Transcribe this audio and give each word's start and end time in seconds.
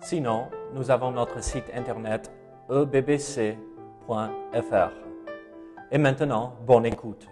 Sinon, 0.00 0.46
nous 0.74 0.90
avons 0.90 1.10
notre 1.10 1.42
site 1.42 1.64
internet 1.74 2.30
ebbc.fr. 2.70 3.56
Et 5.90 5.98
maintenant, 5.98 6.54
bonne 6.66 6.86
écoute. 6.86 7.26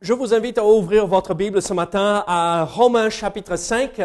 Je 0.00 0.12
vous 0.12 0.32
invite 0.32 0.58
à 0.58 0.64
ouvrir 0.64 1.06
votre 1.06 1.34
Bible 1.34 1.60
ce 1.60 1.72
matin 1.72 2.22
à 2.26 2.64
Romains 2.64 3.10
chapitre 3.10 3.56
5. 3.56 4.00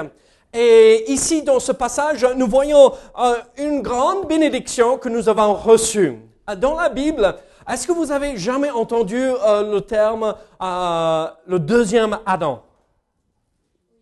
Et 0.54 1.12
ici, 1.12 1.44
dans 1.44 1.60
ce 1.60 1.72
passage, 1.72 2.26
nous 2.36 2.48
voyons 2.48 2.92
euh, 3.20 3.36
une 3.58 3.82
grande 3.82 4.28
bénédiction 4.28 4.98
que 4.98 5.08
nous 5.08 5.30
avons 5.30 5.54
reçue. 5.54 6.18
Dans 6.58 6.76
la 6.76 6.90
Bible, 6.90 7.36
est-ce 7.70 7.88
que 7.88 7.92
vous 7.92 8.12
avez 8.12 8.36
jamais 8.36 8.72
entendu 8.72 9.16
euh, 9.18 9.72
le 9.72 9.82
terme 9.82 10.34
euh, 10.62 11.28
le 11.46 11.60
deuxième 11.60 12.18
Adam? 12.26 12.64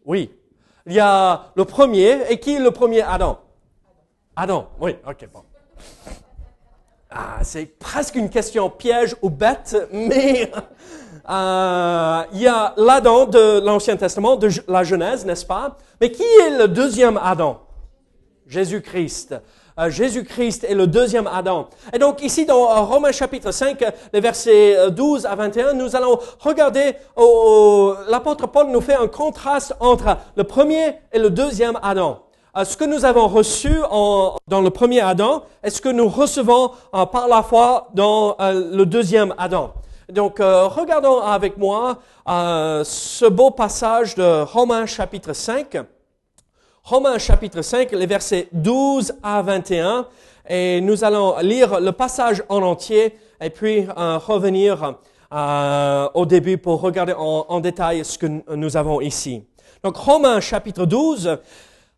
Oui. 0.06 0.32
Il 0.86 0.94
y 0.94 1.00
a 1.00 1.52
le 1.56 1.66
premier. 1.66 2.32
Et 2.32 2.40
qui 2.40 2.56
est 2.56 2.60
le 2.60 2.72
premier 2.72 3.02
Adam? 3.02 3.40
Adam. 4.40 4.70
Oui, 4.80 4.96
ok, 5.06 5.28
bon. 5.34 5.42
Ah, 7.12 7.40
c'est 7.44 7.66
presque 7.66 8.16
une 8.16 8.30
question 8.30 8.70
piège 8.70 9.14
ou 9.22 9.30
bête, 9.30 9.76
mais 9.92 10.50
euh, 11.30 12.22
il 12.32 12.42
y 12.42 12.48
a 12.48 12.74
l'Adam 12.78 13.26
de 13.26 13.60
l'Ancien 13.60 13.98
Testament, 13.98 14.38
de 14.38 14.50
la 14.70 14.86
Genèse, 14.86 15.26
n'est-ce 15.26 15.46
pas? 15.46 15.78
Mais 16.00 16.10
qui 16.10 16.24
est 16.24 16.58
le 16.58 16.70
deuxième 16.70 17.20
Adam 17.22 17.60
Jésus-Christ. 18.48 19.36
Euh, 19.78 19.90
Jésus-Christ 19.90 20.64
est 20.64 20.74
le 20.74 20.88
deuxième 20.88 21.28
Adam. 21.28 21.68
Et 21.92 22.00
donc 22.00 22.22
ici 22.22 22.46
dans 22.46 22.72
euh, 22.72 22.82
Romains 22.82 23.12
chapitre 23.12 23.52
5, 23.52 23.84
les 24.14 24.22
versets 24.22 24.78
euh, 24.78 24.90
12 24.90 25.26
à 25.26 25.36
21, 25.36 25.74
nous 25.74 25.98
allons 25.98 26.18
regarder, 26.40 26.96
l'apôtre 28.08 28.48
Paul 28.48 28.68
nous 28.68 28.82
fait 28.82 28.96
un 28.96 29.08
contraste 29.08 29.76
entre 29.82 30.16
le 30.38 30.46
premier 30.46 30.96
et 31.12 31.20
le 31.20 31.30
deuxième 31.30 31.78
Adam. 31.84 32.24
Ce 32.56 32.76
que 32.76 32.84
nous 32.84 33.06
avons 33.06 33.28
reçu 33.28 33.70
dans 33.92 34.62
le 34.62 34.70
premier 34.72 35.02
Adam 35.02 35.44
est 35.62 35.70
ce 35.70 35.82
que 35.82 35.90
nous 35.90 36.10
recevons 36.10 36.72
euh, 36.96 37.06
par 37.06 37.28
la 37.28 37.44
foi 37.44 37.90
dans 37.94 38.36
euh, 38.42 38.76
le 38.76 38.88
deuxième 38.88 39.36
Adam? 39.38 39.72
Donc, 40.12 40.40
euh, 40.40 40.66
regardons 40.68 41.20
avec 41.20 41.58
moi 41.58 42.00
ce 42.26 43.30
beau 43.30 43.52
passage 43.52 44.16
de 44.16 44.42
Romains 44.42 44.88
chapitre 44.88 45.34
5. 45.34 45.78
Romains 46.84 47.20
chapitre 47.20 47.62
5, 47.62 47.92
les 47.92 48.08
versets 48.08 48.48
12 48.52 49.14
à 49.22 49.44
21. 49.44 50.08
Et 50.50 50.82
nous 50.82 51.04
allons 51.04 51.38
lire 51.42 51.80
le 51.80 51.92
passage 51.92 52.44
en 52.50 52.64
entier 52.64 53.16
et 53.40 53.52
puis 53.52 53.86
revenir 53.96 54.96
au 56.16 56.26
début 56.26 56.58
pour 56.58 56.82
regarder 56.82 57.14
en, 57.14 57.46
en 57.48 57.60
détail 57.60 58.04
ce 58.04 58.18
que 58.18 58.26
nous 58.56 58.76
avons 58.76 59.02
ici. 59.02 59.44
Donc, 59.84 59.96
Romains 59.98 60.40
chapitre 60.40 60.86
12, 60.86 61.38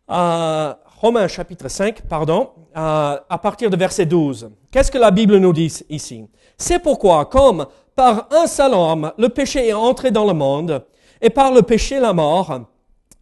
Romains 0.08 1.28
chapitre 1.28 1.68
5, 1.68 2.02
pardon, 2.02 2.50
à 2.74 3.38
partir 3.42 3.70
de 3.70 3.76
verset 3.76 4.06
12. 4.06 4.50
Qu'est-ce 4.70 4.90
que 4.90 4.98
la 4.98 5.10
Bible 5.10 5.36
nous 5.38 5.52
dit 5.52 5.72
ici? 5.88 6.26
C'est 6.56 6.78
pourquoi, 6.78 7.26
comme 7.26 7.66
par 7.94 8.28
un 8.30 8.46
seul 8.46 8.72
homme, 8.74 9.12
le 9.18 9.28
péché 9.28 9.68
est 9.68 9.72
entré 9.72 10.10
dans 10.10 10.26
le 10.26 10.32
monde, 10.32 10.84
et 11.20 11.30
par 11.30 11.52
le 11.52 11.62
péché 11.62 12.00
la 12.00 12.12
mort, 12.12 12.60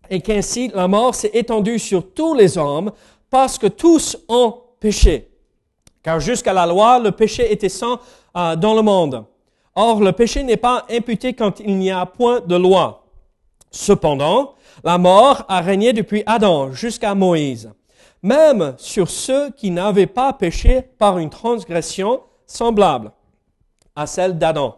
et 0.08 0.20
qu'ainsi 0.20 0.70
la 0.74 0.88
mort 0.88 1.14
s'est 1.14 1.30
étendue 1.34 1.78
sur 1.78 2.12
tous 2.12 2.34
les 2.34 2.56
hommes, 2.56 2.92
parce 3.30 3.58
que 3.58 3.66
tous 3.66 4.16
ont 4.28 4.54
péché. 4.80 5.30
Car 6.02 6.18
jusqu'à 6.18 6.52
la 6.52 6.66
loi, 6.66 6.98
le 6.98 7.12
péché 7.12 7.52
était 7.52 7.68
sans 7.68 7.98
euh, 8.36 8.56
dans 8.56 8.74
le 8.74 8.82
monde. 8.82 9.24
Or, 9.74 10.00
le 10.00 10.12
péché 10.12 10.42
n'est 10.42 10.56
pas 10.56 10.84
imputé 10.90 11.34
quand 11.34 11.60
il 11.60 11.76
n'y 11.78 11.90
a 11.90 12.04
point 12.06 12.40
de 12.40 12.56
loi. 12.56 12.99
Cependant, 13.70 14.54
la 14.82 14.98
mort 14.98 15.44
a 15.48 15.60
régné 15.60 15.92
depuis 15.92 16.22
Adam 16.26 16.72
jusqu'à 16.72 17.14
Moïse, 17.14 17.70
même 18.22 18.74
sur 18.78 19.08
ceux 19.08 19.50
qui 19.50 19.70
n'avaient 19.70 20.06
pas 20.06 20.32
péché 20.32 20.82
par 20.98 21.18
une 21.18 21.30
transgression 21.30 22.20
semblable 22.46 23.12
à 23.94 24.06
celle 24.06 24.38
d'Adam, 24.38 24.76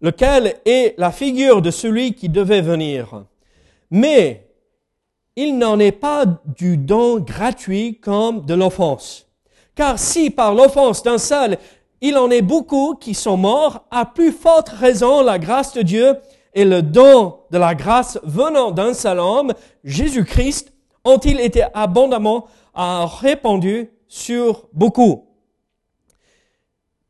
lequel 0.00 0.56
est 0.64 0.94
la 0.98 1.10
figure 1.10 1.62
de 1.62 1.70
celui 1.70 2.14
qui 2.14 2.28
devait 2.28 2.60
venir. 2.60 3.24
Mais 3.90 4.48
il 5.36 5.58
n'en 5.58 5.78
est 5.78 5.92
pas 5.92 6.24
du 6.56 6.76
don 6.76 7.18
gratuit 7.18 7.98
comme 7.98 8.44
de 8.44 8.54
l'offense. 8.54 9.26
Car 9.74 9.98
si 9.98 10.30
par 10.30 10.54
l'offense 10.54 11.02
d'un 11.02 11.18
seul, 11.18 11.58
il 12.00 12.16
en 12.16 12.30
est 12.30 12.42
beaucoup 12.42 12.94
qui 12.94 13.14
sont 13.14 13.36
morts, 13.36 13.84
à 13.90 14.04
plus 14.04 14.30
forte 14.30 14.68
raison 14.68 15.22
la 15.22 15.38
grâce 15.38 15.72
de 15.72 15.82
Dieu 15.82 16.16
et 16.54 16.64
le 16.64 16.82
don 16.82 17.40
de 17.50 17.58
la 17.58 17.74
grâce 17.74 18.18
venant 18.22 18.70
d'un 18.70 18.94
seul 18.94 19.18
homme, 19.18 19.52
Jésus-Christ, 19.82 20.72
ont-ils 21.04 21.40
été 21.40 21.64
abondamment 21.74 22.46
euh, 22.78 23.04
répandus 23.04 23.90
sur 24.08 24.68
beaucoup? 24.72 25.26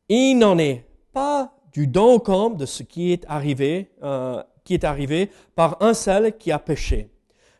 Il 0.08 0.36
n'en 0.38 0.58
est 0.58 0.84
pas 1.12 1.52
du 1.72 1.86
don 1.86 2.18
comme 2.18 2.56
de 2.56 2.66
ce 2.66 2.82
qui 2.82 3.12
est 3.12 3.24
arrivé, 3.28 3.90
euh, 4.02 4.42
qui 4.64 4.74
est 4.74 4.84
arrivé 4.84 5.30
par 5.54 5.76
un 5.80 5.94
seul 5.94 6.36
qui 6.36 6.50
a 6.50 6.58
péché. 6.58 7.10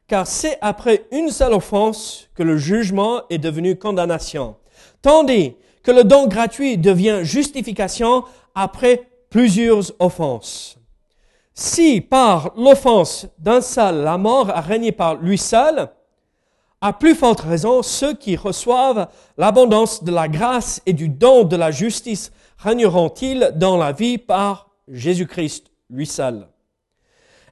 Car 0.07 0.27
c'est 0.27 0.59
après 0.61 1.07
une 1.13 1.31
seule 1.31 1.55
offense 1.55 2.29
que 2.35 2.43
le 2.43 2.57
jugement 2.57 3.23
est 3.31 3.39
devenu 3.39 3.77
condamnation, 3.77 4.57
tandis 5.03 5.55
que 5.83 5.91
le 5.91 6.05
don 6.05 6.27
gratuit 6.27 6.79
devient 6.79 7.21
justification 7.23 8.25
après 8.55 9.09
plusieurs 9.31 9.93
offenses. 9.99 10.79
Si 11.55 12.01
par 12.01 12.53
l'offense 12.57 13.29
d'un 13.39 13.61
seul 13.61 14.03
la 14.03 14.19
mort 14.19 14.51
a 14.51 14.61
régné 14.61 14.91
par 14.91 15.15
lui 15.15 15.39
seul, 15.39 15.89
à 16.81 16.93
plus 16.93 17.15
forte 17.15 17.41
raison, 17.41 17.83
ceux 17.83 18.13
qui 18.13 18.37
reçoivent 18.37 19.09
l'abondance 19.39 20.03
de 20.03 20.11
la 20.11 20.29
grâce 20.29 20.83
et 20.85 20.93
du 20.93 21.09
don 21.09 21.45
de 21.45 21.57
la 21.57 21.71
justice 21.71 22.33
régneront-ils 22.59 23.53
dans 23.55 23.77
la 23.77 23.93
vie 23.93 24.19
par 24.19 24.71
Jésus-Christ 24.89 25.71
lui 25.91 26.07
seul. 26.07 26.49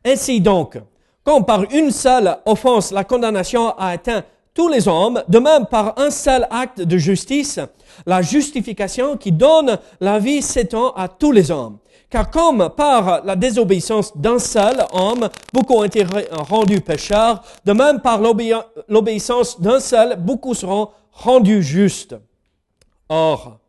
Ainsi 0.04 0.40
donc, 0.40 0.78
comme 1.22 1.46
par 1.46 1.62
une 1.72 1.92
seule 1.92 2.38
offense 2.44 2.90
la 2.90 3.04
condamnation 3.04 3.70
a 3.78 3.90
atteint 3.90 4.24
tous 4.52 4.69
les 4.69 4.88
hommes, 4.88 5.22
de 5.28 5.38
même 5.38 5.66
par 5.66 5.98
un 5.98 6.10
seul 6.10 6.46
acte 6.50 6.82
de 6.82 6.98
justice, 6.98 7.60
la 8.04 8.20
justification 8.20 9.16
qui 9.16 9.32
donne 9.32 9.78
la 10.00 10.19
vie 10.19 10.42
s'étend 10.42 10.90
à 10.92 11.08
tous 11.08 11.32
les 11.32 11.50
hommes. 11.50 11.78
Car 12.12 12.31
comme 12.31 12.69
par 12.77 13.25
la 13.25 13.37
désobéissance 13.37 14.15
d'un 14.15 14.39
seul 14.39 14.84
homme, 14.93 15.31
beaucoup 15.50 15.77
ont 15.77 15.84
été 15.84 16.05
rendus 16.31 16.83
pécheurs, 16.83 17.43
de 17.65 17.73
même 17.73 18.00
par 18.00 18.21
l'obéi- 18.21 18.53
l'obéissance 18.87 19.59
d'un 19.59 19.81
seul, 19.81 20.17
beaucoup 20.17 20.53
seront 20.53 20.91
rendus 21.11 21.62
justes. 21.62 22.15
Or, 23.09 23.61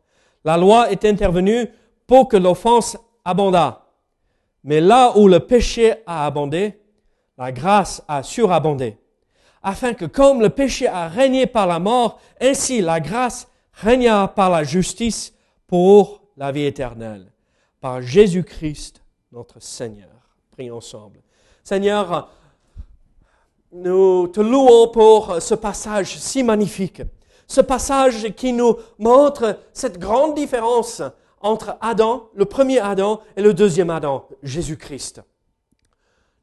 la 0.43 0.57
loi 0.57 0.91
est 0.91 1.05
intervenue 1.05 1.69
pour 2.05 2.27
que 2.27 2.35
l'offense 2.35 2.97
abondât. 3.23 3.81
Mais 4.65 4.81
là 4.81 5.13
où 5.17 5.29
le 5.29 5.39
péché 5.39 5.93
a 6.05 6.25
abondé, 6.25 6.81
la 7.37 7.53
grâce 7.53 8.03
a 8.09 8.23
surabondé. 8.23 8.97
Afin 9.61 9.93
que 9.93 10.03
comme 10.03 10.41
le 10.41 10.49
péché 10.49 10.85
a 10.85 11.07
régné 11.07 11.45
par 11.47 11.65
la 11.65 11.79
mort, 11.79 12.19
ainsi 12.41 12.81
la 12.81 12.99
grâce 12.99 13.47
régna 13.71 14.27
par 14.27 14.49
la 14.49 14.65
justice 14.65 15.33
pour 15.65 16.23
la 16.35 16.51
vie 16.51 16.65
éternelle. 16.65 17.32
Par 17.83 18.01
Jésus-Christ, 18.01 19.03
notre 19.33 19.61
Seigneur. 19.61 20.07
Prions 20.51 20.77
ensemble. 20.77 21.19
Seigneur, 21.65 22.31
nous 23.73 24.29
te 24.29 24.39
louons 24.39 24.87
pour 24.87 25.41
ce 25.41 25.53
passage 25.53 26.17
si 26.17 26.43
magnifique. 26.43 27.01
Ce 27.45 27.59
passage 27.59 28.33
qui 28.35 28.53
nous 28.53 28.77
montre 28.99 29.59
cette 29.73 29.99
grande 29.99 30.33
différence 30.33 31.01
entre 31.41 31.75
Adam, 31.81 32.29
le 32.35 32.45
premier 32.45 32.79
Adam, 32.79 33.19
et 33.35 33.41
le 33.41 33.53
deuxième 33.53 33.89
Adam, 33.89 34.29
Jésus-Christ. 34.43 35.21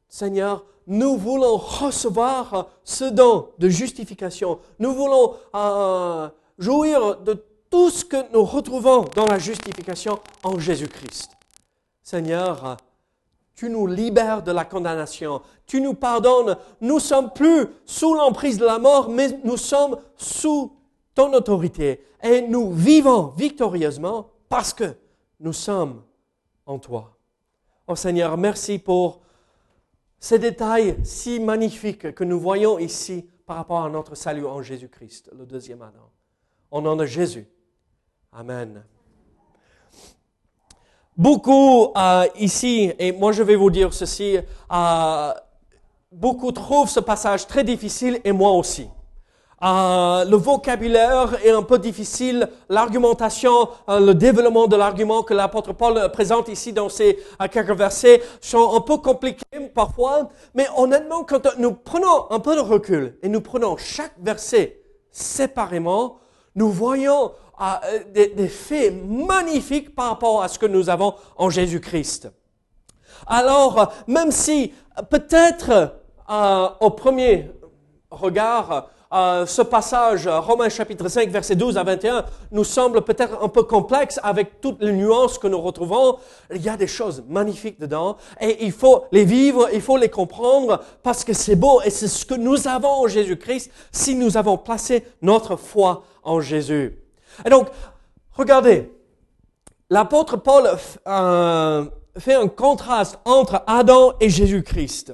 Seigneur, 0.09 0.63
nous 0.85 1.17
voulons 1.17 1.57
recevoir 1.57 2.69
ce 2.83 3.05
don 3.05 3.49
de 3.57 3.67
justification. 3.67 4.59
Nous 4.77 4.93
voulons 4.93 5.33
euh, 5.55 6.29
jouir 6.59 7.19
de 7.21 7.43
tout 7.71 7.89
ce 7.89 8.05
que 8.05 8.31
nous 8.33 8.43
retrouvons 8.43 9.05
dans 9.15 9.25
la 9.25 9.39
justification 9.39 10.19
en 10.43 10.59
Jésus-Christ. 10.59 11.31
Seigneur, 12.03 12.77
tu 13.55 13.69
nous 13.69 13.87
libères 13.87 14.43
de 14.43 14.51
la 14.51 14.65
condamnation, 14.65 15.41
tu 15.65 15.79
nous 15.81 15.93
pardonnes. 15.93 16.57
Nous 16.81 16.99
sommes 16.99 17.31
plus 17.31 17.67
sous 17.85 18.13
l'emprise 18.13 18.57
de 18.57 18.65
la 18.65 18.77
mort, 18.77 19.09
mais 19.09 19.39
nous 19.43 19.57
sommes 19.57 19.97
sous 20.17 20.75
ton 21.15 21.33
autorité 21.33 22.05
et 22.21 22.41
nous 22.41 22.71
vivons 22.73 23.27
victorieusement 23.37 24.29
parce 24.49 24.73
que 24.73 24.95
nous 25.39 25.53
sommes 25.53 26.03
en 26.65 26.77
toi. 26.77 27.17
Oh 27.87 27.95
Seigneur, 27.95 28.37
merci 28.37 28.79
pour 28.79 29.21
ces 30.19 30.39
détails 30.39 30.97
si 31.03 31.39
magnifiques 31.39 32.13
que 32.13 32.23
nous 32.23 32.39
voyons 32.39 32.79
ici 32.79 33.27
par 33.45 33.55
rapport 33.55 33.83
à 33.83 33.89
notre 33.89 34.15
salut 34.15 34.45
en 34.45 34.61
Jésus-Christ, 34.61 35.31
le 35.37 35.45
deuxième 35.45 35.81
Adam. 35.81 36.09
Au 36.69 36.81
nom 36.81 36.95
de 36.95 37.05
Jésus. 37.05 37.47
Amen. 38.33 38.81
Beaucoup 41.17 41.91
euh, 41.97 42.25
ici, 42.39 42.89
et 42.97 43.11
moi 43.11 43.33
je 43.33 43.43
vais 43.43 43.57
vous 43.57 43.69
dire 43.69 43.93
ceci, 43.93 44.37
euh, 44.71 45.33
beaucoup 46.13 46.53
trouvent 46.53 46.87
ce 46.87 47.01
passage 47.01 47.45
très 47.45 47.65
difficile 47.65 48.21
et 48.23 48.31
moi 48.31 48.51
aussi. 48.51 48.87
Euh, 49.61 50.23
le 50.23 50.37
vocabulaire 50.37 51.45
est 51.45 51.51
un 51.51 51.61
peu 51.61 51.77
difficile, 51.77 52.47
l'argumentation, 52.69 53.67
le 53.89 54.13
développement 54.13 54.67
de 54.67 54.77
l'argument 54.77 55.23
que 55.23 55.33
l'apôtre 55.33 55.73
Paul 55.73 56.09
présente 56.13 56.47
ici 56.47 56.71
dans 56.71 56.87
ces 56.87 57.19
quelques 57.51 57.75
versets 57.77 58.21
sont 58.39 58.77
un 58.77 58.79
peu 58.79 58.95
compliqués 58.95 59.59
parfois, 59.75 60.29
mais 60.55 60.67
honnêtement, 60.77 61.25
quand 61.25 61.57
nous 61.57 61.73
prenons 61.73 62.31
un 62.31 62.39
peu 62.39 62.55
de 62.55 62.61
recul 62.61 63.17
et 63.23 63.27
nous 63.27 63.41
prenons 63.41 63.75
chaque 63.75 64.13
verset 64.21 64.81
séparément, 65.11 66.19
nous 66.55 66.69
voyons 66.69 67.31
des, 68.13 68.27
des, 68.27 68.47
faits 68.47 68.93
magnifiques 69.05 69.93
par 69.95 70.09
rapport 70.09 70.43
à 70.43 70.47
ce 70.47 70.57
que 70.57 70.65
nous 70.65 70.89
avons 70.89 71.15
en 71.37 71.49
Jésus-Christ. 71.49 72.31
Alors, 73.27 73.93
même 74.07 74.31
si 74.31 74.73
peut-être 75.09 75.95
au 76.79 76.89
premier 76.91 77.51
regard, 78.09 78.89
euh, 79.13 79.45
ce 79.45 79.61
passage, 79.61 80.25
euh, 80.25 80.39
Romains 80.39 80.69
chapitre 80.69 81.09
5, 81.09 81.29
verset 81.29 81.55
12 81.57 81.77
à 81.77 81.83
21, 81.83 82.23
nous 82.51 82.63
semble 82.63 83.01
peut-être 83.01 83.43
un 83.43 83.49
peu 83.49 83.63
complexe 83.63 84.21
avec 84.23 84.61
toutes 84.61 84.81
les 84.81 84.93
nuances 84.93 85.37
que 85.37 85.47
nous 85.47 85.59
retrouvons. 85.59 86.17
Il 86.55 86.61
y 86.61 86.69
a 86.69 86.77
des 86.77 86.87
choses 86.87 87.21
magnifiques 87.27 87.77
dedans 87.77 88.15
et 88.39 88.63
il 88.63 88.71
faut 88.71 89.03
les 89.11 89.25
vivre, 89.25 89.67
il 89.73 89.81
faut 89.81 89.97
les 89.97 90.07
comprendre 90.07 90.81
parce 91.03 91.25
que 91.25 91.33
c'est 91.33 91.57
beau 91.57 91.81
et 91.83 91.89
c'est 91.89 92.07
ce 92.07 92.25
que 92.25 92.35
nous 92.35 92.69
avons 92.69 93.03
en 93.03 93.07
Jésus-Christ 93.07 93.69
si 93.91 94.15
nous 94.15 94.37
avons 94.37 94.57
placé 94.57 95.05
notre 95.21 95.57
foi 95.57 96.03
en 96.23 96.39
Jésus. 96.39 96.97
Et 97.45 97.49
donc, 97.49 97.67
regardez, 98.33 98.91
l'apôtre 99.89 100.37
Paul 100.37 100.69
euh, 101.07 101.85
fait 102.17 102.35
un 102.35 102.47
contraste 102.47 103.19
entre 103.25 103.63
Adam 103.67 104.13
et 104.19 104.29
Jésus-Christ. 104.29 105.13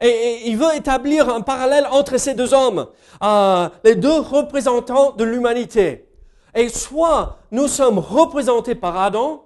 Et, 0.00 0.48
il 0.48 0.56
veut 0.56 0.74
établir 0.74 1.28
un 1.28 1.42
parallèle 1.42 1.86
entre 1.90 2.16
ces 2.16 2.34
deux 2.34 2.54
hommes, 2.54 2.86
euh, 3.22 3.68
les 3.84 3.96
deux 3.96 4.20
représentants 4.20 5.12
de 5.12 5.24
l'humanité. 5.24 6.08
Et 6.54 6.68
soit 6.68 7.38
nous 7.50 7.68
sommes 7.68 7.98
représentés 7.98 8.74
par 8.74 8.96
Adam 8.96 9.44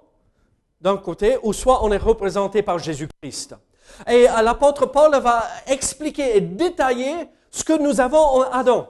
d'un 0.81 0.97
côté, 0.97 1.37
ou 1.43 1.53
soit 1.53 1.83
on 1.83 1.91
est 1.91 1.97
représenté 1.97 2.61
par 2.61 2.79
Jésus-Christ. 2.79 3.55
Et 4.07 4.29
euh, 4.29 4.41
l'apôtre 4.41 4.85
Paul 4.85 5.15
va 5.19 5.43
expliquer 5.67 6.37
et 6.37 6.41
détailler 6.41 7.15
ce 7.51 7.63
que 7.63 7.77
nous 7.77 7.99
avons 7.99 8.17
en 8.17 8.41
Adam. 8.43 8.87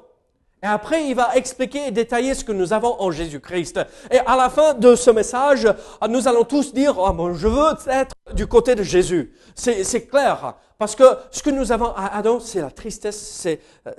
Et 0.66 0.68
après, 0.68 1.08
il 1.08 1.14
va 1.14 1.36
expliquer 1.36 1.90
et 1.90 1.92
détailler 1.92 2.34
ce 2.34 2.44
que 2.44 2.52
nous 2.52 2.74
avons 2.74 3.00
en 3.00 3.12
Jésus-Christ. 3.12 3.82
Et 4.10 4.18
à 4.18 4.36
la 4.36 4.50
fin 4.50 4.74
de 4.74 4.96
ce 4.96 5.12
message, 5.12 5.72
nous 6.10 6.28
allons 6.28 6.44
tous 6.44 6.74
dire, 6.74 6.98
oh, 6.98 7.14
bon, 7.14 7.36
je 7.36 7.48
veux 7.48 7.76
être 7.88 8.16
du 8.34 8.48
côté 8.48 8.74
de 8.74 8.82
Jésus. 8.82 9.32
C'est 9.54 10.08
clair. 10.08 10.56
Parce 10.80 10.96
que 10.96 11.04
ce 11.30 11.44
que 11.44 11.52
nous 11.52 11.72
avons 11.72 11.94
à 11.96 12.18
Adam, 12.18 12.40
c'est 12.40 12.62
la 12.62 12.72
tristesse, 12.72 13.48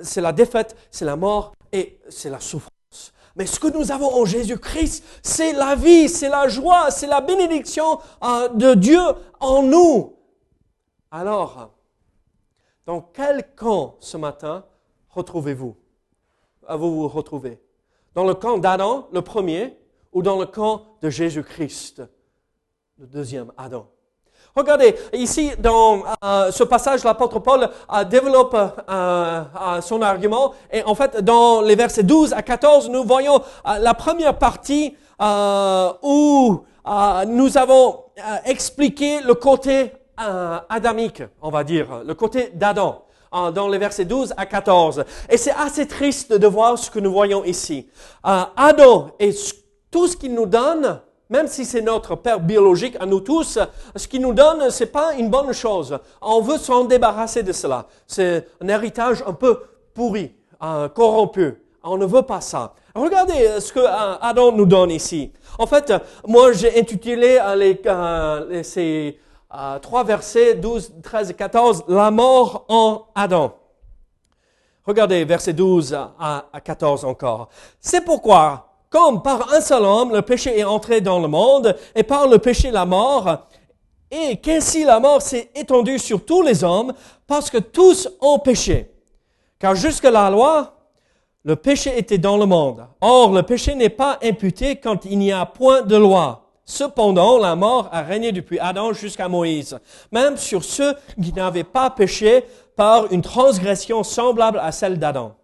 c'est 0.02 0.20
la 0.20 0.32
défaite, 0.32 0.76
c'est 0.90 1.04
la 1.04 1.14
mort 1.14 1.52
et 1.70 2.00
c'est 2.08 2.30
la 2.30 2.40
souffrance. 2.40 3.12
Mais 3.36 3.46
ce 3.46 3.60
que 3.60 3.68
nous 3.68 3.92
avons 3.92 4.12
en 4.12 4.24
Jésus-Christ, 4.24 5.04
c'est 5.22 5.52
la 5.52 5.76
vie, 5.76 6.08
c'est 6.08 6.28
la 6.28 6.48
joie, 6.48 6.90
c'est 6.90 7.06
la 7.06 7.20
bénédiction 7.20 8.00
euh, 8.24 8.48
de 8.48 8.74
Dieu 8.74 9.02
en 9.38 9.62
nous. 9.62 10.16
Alors, 11.12 11.70
dans 12.86 13.02
quel 13.02 13.54
camp 13.54 13.94
ce 14.00 14.16
matin 14.16 14.64
retrouvez-vous? 15.10 15.76
Vous 16.74 17.02
vous 17.02 17.08
retrouver 17.08 17.60
Dans 18.14 18.24
le 18.24 18.34
camp 18.34 18.58
d'Adam, 18.58 19.08
le 19.12 19.22
premier, 19.22 19.76
ou 20.12 20.22
dans 20.22 20.38
le 20.38 20.46
camp 20.46 20.82
de 21.02 21.10
Jésus-Christ, 21.10 22.02
le 22.98 23.06
deuxième 23.06 23.52
Adam? 23.56 23.86
Regardez, 24.56 24.94
ici, 25.12 25.52
dans 25.58 26.02
euh, 26.24 26.50
ce 26.50 26.64
passage, 26.64 27.04
l'apôtre 27.04 27.40
Paul 27.40 27.68
euh, 27.92 28.04
développe 28.04 28.56
euh, 28.88 29.42
son 29.82 30.00
argument. 30.00 30.54
Et 30.72 30.82
en 30.82 30.94
fait, 30.94 31.18
dans 31.22 31.60
les 31.60 31.74
versets 31.74 32.02
12 32.02 32.32
à 32.32 32.40
14, 32.40 32.88
nous 32.88 33.04
voyons 33.04 33.42
la 33.66 33.92
première 33.92 34.38
partie 34.38 34.96
où 36.02 36.60
nous 37.26 37.58
avons 37.58 38.04
expliqué 38.46 39.20
le 39.20 39.34
côté 39.34 39.92
adamique, 40.16 41.22
on 41.42 41.50
va 41.50 41.62
dire, 41.64 42.02
le 42.06 42.14
côté 42.14 42.50
d'Adam 42.54 43.05
dans 43.32 43.68
les 43.68 43.78
versets 43.78 44.04
12 44.04 44.34
à 44.36 44.46
14. 44.46 45.04
Et 45.28 45.36
c'est 45.36 45.52
assez 45.52 45.86
triste 45.86 46.32
de 46.32 46.46
voir 46.46 46.78
ce 46.78 46.90
que 46.90 46.98
nous 46.98 47.12
voyons 47.12 47.44
ici. 47.44 47.88
Euh, 48.26 48.42
Adam 48.56 49.10
et 49.18 49.34
tout 49.90 50.06
ce 50.06 50.16
qu'il 50.16 50.34
nous 50.34 50.46
donne, 50.46 51.00
même 51.28 51.48
si 51.48 51.64
c'est 51.64 51.82
notre 51.82 52.14
père 52.14 52.40
biologique 52.40 52.96
à 53.00 53.06
nous 53.06 53.20
tous, 53.20 53.58
ce 53.94 54.08
qu'il 54.08 54.22
nous 54.22 54.32
donne, 54.32 54.70
c'est 54.70 54.86
pas 54.86 55.14
une 55.14 55.28
bonne 55.30 55.52
chose. 55.52 55.98
On 56.22 56.40
veut 56.40 56.58
s'en 56.58 56.84
débarrasser 56.84 57.42
de 57.42 57.52
cela. 57.52 57.86
C'est 58.06 58.46
un 58.60 58.68
héritage 58.68 59.22
un 59.26 59.32
peu 59.32 59.60
pourri, 59.94 60.32
euh, 60.62 60.88
corrompu. 60.88 61.54
On 61.82 61.96
ne 61.96 62.06
veut 62.06 62.22
pas 62.22 62.40
ça. 62.40 62.74
Regardez 62.94 63.60
ce 63.60 63.72
que 63.72 63.80
euh, 63.80 64.16
Adam 64.20 64.52
nous 64.52 64.66
donne 64.66 64.90
ici. 64.90 65.32
En 65.58 65.66
fait, 65.66 65.92
moi 66.26 66.52
j'ai 66.52 66.78
intitulé 66.78 67.38
ces 68.62 69.18
trois 69.80 70.04
versets 70.04 70.54
12, 70.54 70.94
13 71.02 71.30
et 71.30 71.34
14, 71.34 71.84
la 71.88 72.10
mort 72.10 72.64
en 72.68 73.06
Adam. 73.14 73.54
Regardez 74.84 75.24
verset 75.24 75.52
12 75.52 75.94
à, 75.94 76.46
à 76.52 76.60
14 76.60 77.04
encore. 77.04 77.48
C'est 77.80 78.04
pourquoi, 78.04 78.68
comme 78.88 79.22
par 79.22 79.52
un 79.52 79.60
seul 79.60 79.82
homme 79.82 80.12
le 80.12 80.22
péché 80.22 80.58
est 80.58 80.64
entré 80.64 81.00
dans 81.00 81.18
le 81.18 81.28
monde, 81.28 81.76
et 81.94 82.02
par 82.02 82.28
le 82.28 82.38
péché 82.38 82.70
la 82.70 82.86
mort, 82.86 83.46
et 84.10 84.36
qu'ainsi 84.36 84.84
la 84.84 85.00
mort 85.00 85.22
s'est 85.22 85.50
étendue 85.54 85.98
sur 85.98 86.24
tous 86.24 86.42
les 86.42 86.62
hommes, 86.62 86.92
parce 87.26 87.50
que 87.50 87.58
tous 87.58 88.08
ont 88.20 88.38
péché. 88.38 88.92
Car 89.58 89.74
jusque 89.74 90.04
la 90.04 90.30
loi, 90.30 90.74
le 91.44 91.56
péché 91.56 91.96
était 91.98 92.18
dans 92.18 92.36
le 92.36 92.46
monde. 92.46 92.86
Or, 93.00 93.32
le 93.32 93.42
péché 93.42 93.74
n'est 93.74 93.88
pas 93.88 94.18
imputé 94.22 94.76
quand 94.76 95.04
il 95.04 95.18
n'y 95.18 95.32
a 95.32 95.46
point 95.46 95.82
de 95.82 95.96
loi. 95.96 96.45
Cependant, 96.68 97.38
la 97.38 97.54
mort 97.54 97.88
a 97.92 98.02
régné 98.02 98.32
depuis 98.32 98.58
Adam 98.58 98.92
jusqu'à 98.92 99.28
Moïse, 99.28 99.78
même 100.10 100.36
sur 100.36 100.64
ceux 100.64 100.94
qui 101.22 101.32
n'avaient 101.32 101.62
pas 101.62 101.90
péché 101.90 102.44
par 102.74 103.12
une 103.12 103.22
transgression 103.22 104.02
semblable 104.02 104.58
à 104.58 104.72
celle 104.72 104.98
d'Adam, 104.98 105.36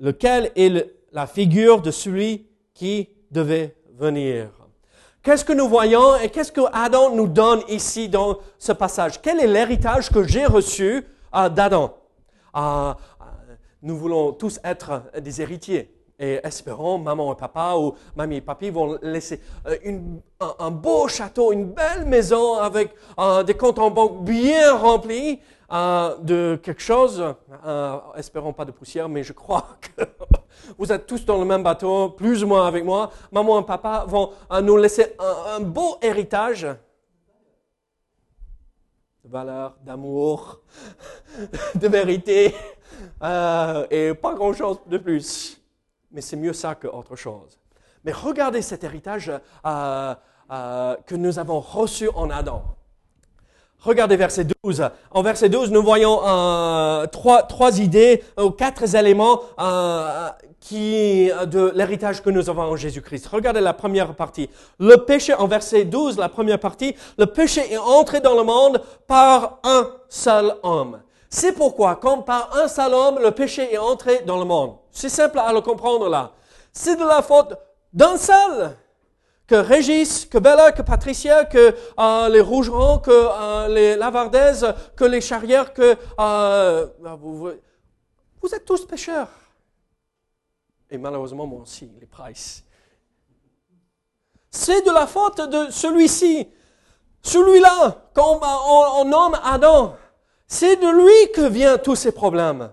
lequel 0.00 0.50
est 0.56 0.92
la 1.12 1.28
figure 1.28 1.80
de 1.80 1.92
celui 1.92 2.48
qui 2.74 3.08
devait 3.30 3.76
venir? 3.96 4.48
Qu'est-ce 5.22 5.44
que 5.44 5.52
nous 5.52 5.68
voyons 5.68 6.16
et 6.16 6.28
qu'est-ce 6.28 6.50
que 6.50 6.62
Adam 6.72 7.14
nous 7.14 7.28
donne 7.28 7.62
ici 7.68 8.08
dans 8.08 8.38
ce 8.58 8.72
passage? 8.72 9.22
Quel 9.22 9.38
est 9.38 9.46
l'héritage 9.46 10.10
que 10.10 10.24
j'ai 10.24 10.44
reçu 10.44 11.06
euh, 11.36 11.48
d'Adam? 11.48 11.94
Euh, 12.56 12.92
Nous 13.82 13.96
voulons 13.96 14.32
tous 14.32 14.58
être 14.64 15.02
des 15.20 15.40
héritiers 15.40 15.91
et 16.22 16.40
espérons, 16.44 16.98
maman 16.98 17.32
et 17.32 17.36
papa 17.36 17.74
ou 17.76 17.94
mamie 18.14 18.36
et 18.36 18.40
papi 18.40 18.70
vont 18.70 18.96
laisser 19.02 19.40
euh, 19.66 19.98
un, 20.58 20.70
beau 20.70 21.08
château, 21.08 21.52
une 21.52 21.66
belle 21.66 22.06
maison 22.06 22.54
avec 22.54 22.94
euh, 23.18 23.42
des 23.42 23.54
comptes 23.54 23.80
en 23.80 23.90
banque 23.90 24.24
bien 24.24 24.76
remplis 24.76 25.40
euh, 25.72 26.16
de 26.18 26.60
quelque 26.62 26.80
chose. 26.80 27.24
espérons 28.16 28.52
pas 28.52 28.64
de 28.64 28.70
poussière, 28.70 29.08
mais 29.08 29.24
je 29.24 29.32
crois 29.32 29.66
que 29.96 30.04
vous 30.78 30.92
êtes 30.92 31.06
tous 31.06 31.24
dans 31.26 31.38
le 31.38 31.44
même 31.44 31.64
bateau, 31.64 32.10
plus 32.10 32.44
ou 32.44 32.46
moins 32.46 32.68
avec 32.68 32.84
moi. 32.84 33.10
Maman 33.32 33.60
et 33.60 33.64
papa 33.64 34.04
vont 34.06 34.30
nous 34.62 34.76
laisser 34.76 35.16
un, 35.18 35.56
un 35.56 35.60
beau 35.60 35.96
héritage 36.00 36.68
de 39.24 39.28
valeur, 39.28 39.74
d'amour, 39.84 40.60
de 41.74 41.88
vérité, 41.88 42.54
et 43.90 44.14
pas 44.14 44.34
grand-chose 44.34 44.78
de 44.86 44.98
plus 44.98 45.61
mais 46.12 46.20
c'est 46.20 46.36
mieux 46.36 46.52
ça 46.52 46.74
qu'autre 46.74 47.16
chose. 47.16 47.58
Mais 48.04 48.12
regardez 48.12 48.62
cet 48.62 48.84
héritage 48.84 49.30
euh, 49.64 50.14
euh, 50.50 50.96
que 51.06 51.14
nous 51.14 51.38
avons 51.38 51.60
reçu 51.60 52.08
en 52.14 52.30
Adam. 52.30 52.62
Regardez 53.78 54.16
verset 54.16 54.46
12. 54.62 54.88
En 55.10 55.22
verset 55.22 55.48
12, 55.48 55.72
nous 55.72 55.82
voyons 55.82 56.20
euh, 56.24 57.06
trois, 57.06 57.80
idées, 57.80 58.22
ou 58.38 58.50
quatre 58.50 58.94
éléments 58.94 59.40
qui, 60.60 61.30
de 61.46 61.72
l'héritage 61.74 62.22
que 62.22 62.30
nous 62.30 62.48
avons 62.48 62.62
en 62.62 62.76
Jésus-Christ. 62.76 63.26
Regardez 63.26 63.60
la 63.60 63.72
première 63.72 64.14
partie. 64.14 64.48
Le 64.78 64.98
péché, 64.98 65.34
en 65.34 65.48
verset 65.48 65.84
12, 65.84 66.16
la 66.16 66.28
première 66.28 66.60
partie, 66.60 66.94
le 67.18 67.26
péché 67.26 67.72
est 67.72 67.78
entré 67.78 68.20
dans 68.20 68.36
le 68.36 68.44
monde 68.44 68.80
par 69.08 69.58
un 69.64 69.90
seul 70.08 70.54
homme. 70.62 71.00
C'est 71.34 71.52
pourquoi, 71.52 71.96
comme 71.96 72.26
par 72.26 72.54
un 72.58 72.68
seul 72.68 72.92
homme, 72.92 73.18
le 73.18 73.30
péché 73.30 73.72
est 73.72 73.78
entré 73.78 74.20
dans 74.20 74.38
le 74.38 74.44
monde. 74.44 74.76
C'est 74.90 75.08
simple 75.08 75.38
à 75.38 75.50
le 75.50 75.62
comprendre 75.62 76.06
là. 76.10 76.32
C'est 76.74 76.94
de 76.94 77.04
la 77.04 77.22
faute 77.22 77.54
d'un 77.90 78.18
seul. 78.18 78.76
Que 79.46 79.54
Régis, 79.54 80.26
que 80.26 80.36
Bella, 80.36 80.72
que 80.72 80.82
Patricia, 80.82 81.46
que 81.46 81.74
euh, 81.98 82.28
les 82.28 82.42
Rougerons, 82.42 82.98
que 82.98 83.10
euh, 83.10 83.68
les 83.68 83.96
Lavardaises, 83.96 84.74
que 84.94 85.06
les 85.06 85.22
Charrières, 85.22 85.72
que 85.72 85.96
euh, 86.20 86.86
vous, 87.18 87.48
vous 88.42 88.54
êtes 88.54 88.66
tous 88.66 88.84
pécheurs. 88.84 89.28
Et 90.90 90.98
malheureusement, 90.98 91.46
moi 91.46 91.62
aussi, 91.62 91.90
les 91.98 92.06
Price. 92.06 92.62
C'est 94.50 94.82
de 94.82 94.90
la 94.90 95.06
faute 95.06 95.40
de 95.40 95.70
celui-ci. 95.70 96.46
Celui-là, 97.22 98.10
qu'on 98.14 98.38
on, 98.42 99.04
nomme 99.06 99.40
Adam, 99.42 99.96
c'est 100.52 100.76
de 100.76 100.86
lui 100.86 101.32
que 101.32 101.48
viennent 101.48 101.78
tous 101.78 101.96
ces 101.96 102.12
problèmes. 102.12 102.70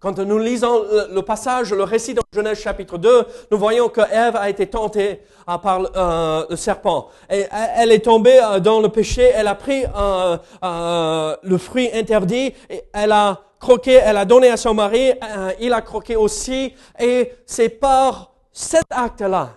Quand 0.00 0.18
nous 0.18 0.38
lisons 0.38 0.84
le 1.12 1.20
passage, 1.20 1.72
le 1.72 1.84
récit 1.84 2.14
dans 2.14 2.22
Genèse 2.32 2.58
chapitre 2.58 2.98
2, 2.98 3.26
nous 3.52 3.58
voyons 3.58 3.88
que 3.88 4.00
Ève 4.00 4.34
a 4.34 4.50
été 4.50 4.66
tentée 4.66 5.22
euh, 5.48 5.58
par 5.58 5.80
euh, 5.96 6.46
le 6.50 6.56
serpent. 6.56 7.10
Et 7.30 7.46
elle 7.76 7.92
est 7.92 8.04
tombée 8.04 8.40
euh, 8.42 8.58
dans 8.58 8.80
le 8.80 8.88
péché, 8.88 9.22
elle 9.22 9.46
a 9.46 9.54
pris 9.54 9.84
le 10.62 11.58
fruit 11.58 11.90
interdit, 11.94 12.54
elle 12.92 13.12
a 13.12 13.40
croqué, 13.60 13.92
elle 13.92 14.16
a 14.16 14.24
donné 14.24 14.50
à 14.50 14.56
son 14.56 14.74
mari, 14.74 15.12
il 15.60 15.72
a 15.72 15.80
croqué 15.80 16.16
aussi, 16.16 16.74
et 16.98 17.32
c'est 17.46 17.68
par 17.68 18.32
cet 18.52 18.86
acte-là 18.90 19.50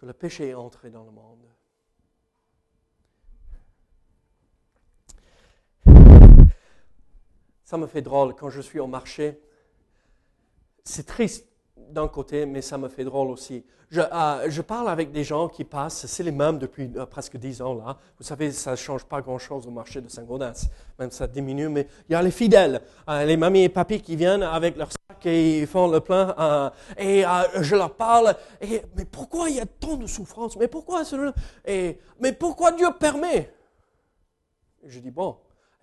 que 0.00 0.06
le 0.06 0.14
péché 0.14 0.48
est 0.48 0.54
entré 0.54 0.88
dans 0.88 1.04
le 1.04 1.10
monde. 1.10 1.36
Ça 7.66 7.76
me 7.76 7.88
fait 7.88 8.00
drôle 8.00 8.36
quand 8.36 8.48
je 8.48 8.60
suis 8.60 8.78
au 8.78 8.86
marché. 8.86 9.40
C'est 10.84 11.04
triste 11.04 11.48
d'un 11.76 12.06
côté, 12.06 12.46
mais 12.46 12.62
ça 12.62 12.78
me 12.78 12.88
fait 12.88 13.02
drôle 13.02 13.28
aussi. 13.28 13.64
Je, 13.90 14.00
euh, 14.00 14.62
parle 14.62 14.88
avec 14.88 15.10
des 15.10 15.24
gens 15.24 15.48
qui 15.48 15.64
passent, 15.64 16.06
c'est 16.06 16.22
les 16.22 16.30
mêmes 16.30 16.60
depuis 16.60 16.88
euh, 16.94 17.06
presque 17.06 17.36
dix 17.36 17.60
ans 17.60 17.74
là. 17.74 17.98
Vous 18.18 18.24
savez, 18.24 18.52
ça 18.52 18.70
ne 18.70 18.76
change 18.76 19.04
pas 19.04 19.20
grand-chose 19.20 19.66
au 19.66 19.72
marché 19.72 20.00
de 20.00 20.08
Saint-Gaudens, 20.08 20.68
même 20.96 21.10
ça 21.10 21.26
diminue, 21.26 21.68
mais 21.68 21.88
il 22.08 22.12
y 22.12 22.14
a 22.14 22.22
les 22.22 22.30
fidèles, 22.30 22.82
euh, 23.08 23.24
les 23.24 23.36
mamies 23.36 23.64
et 23.64 23.68
papis 23.68 24.00
qui 24.00 24.14
viennent 24.14 24.44
avec 24.44 24.76
leur 24.76 24.92
sac 24.92 25.26
et 25.26 25.62
ils 25.62 25.66
font 25.66 25.88
le 25.88 25.98
plein. 25.98 26.70
et 26.96 27.24
je 27.62 27.74
leur 27.74 27.96
parle, 27.96 28.36
et, 28.60 28.82
mais 28.96 29.06
pourquoi 29.06 29.50
il 29.50 29.56
y 29.56 29.60
a 29.60 29.66
tant 29.66 29.96
de 29.96 30.06
souffrance 30.06 30.56
Mais 30.56 30.68
pourquoi 30.68 31.02
et, 31.64 31.98
Mais 32.20 32.32
pourquoi 32.32 32.70
Dieu 32.70 32.86
permet? 32.96 33.52
Je 34.84 35.00
dis, 35.00 35.10
bon, 35.10 35.36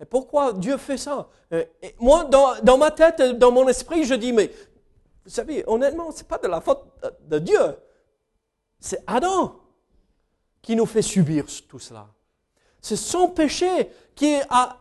pourquoi 0.04 0.52
Dieu 0.52 0.76
fait 0.76 0.96
ça? 0.96 1.28
Euh, 1.52 1.64
Moi, 1.98 2.24
dans, 2.24 2.78
ma 2.78 2.90
tête, 2.90 3.20
dans 3.38 3.52
mon 3.52 3.68
esprit, 3.68 4.04
je 4.04 4.14
dis, 4.14 4.32
mais 4.32 4.50
vous 5.24 5.30
savez, 5.30 5.64
honnêtement, 5.66 6.10
ce 6.12 6.18
n'est 6.18 6.28
pas 6.28 6.38
de 6.38 6.48
la 6.48 6.60
faute 6.60 6.84
de 7.22 7.38
Dieu. 7.38 7.76
C'est 8.78 9.02
Adam 9.06 9.60
qui 10.60 10.76
nous 10.76 10.86
fait 10.86 11.02
subir 11.02 11.46
tout 11.68 11.78
cela. 11.78 12.13
C'est 12.84 12.96
son 12.96 13.28
péché 13.28 13.88
qui 14.14 14.36
a, 14.50 14.76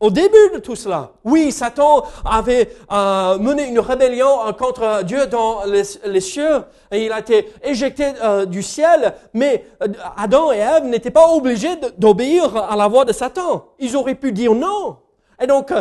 au 0.00 0.10
début 0.10 0.52
de 0.54 0.58
tout 0.58 0.74
cela. 0.74 1.10
Oui, 1.22 1.52
Satan 1.52 2.02
avait 2.24 2.74
euh, 2.90 3.36
mené 3.36 3.68
une 3.68 3.78
rébellion 3.78 4.30
contre 4.58 5.04
Dieu 5.04 5.26
dans 5.26 5.64
les, 5.64 6.20
cieux 6.22 6.62
et 6.90 7.04
il 7.04 7.12
a 7.12 7.18
été 7.18 7.52
éjecté 7.62 8.06
euh, 8.22 8.46
du 8.46 8.62
ciel, 8.62 9.12
mais 9.34 9.66
euh, 9.82 9.88
Adam 10.16 10.50
et 10.50 10.56
Ève 10.56 10.86
n'étaient 10.86 11.10
pas 11.10 11.28
obligés 11.28 11.76
d'obéir 11.98 12.56
à 12.56 12.74
la 12.74 12.88
voix 12.88 13.04
de 13.04 13.12
Satan. 13.12 13.66
Ils 13.80 13.96
auraient 13.98 14.14
pu 14.14 14.32
dire 14.32 14.54
non. 14.54 14.96
Et 15.42 15.46
donc, 15.46 15.74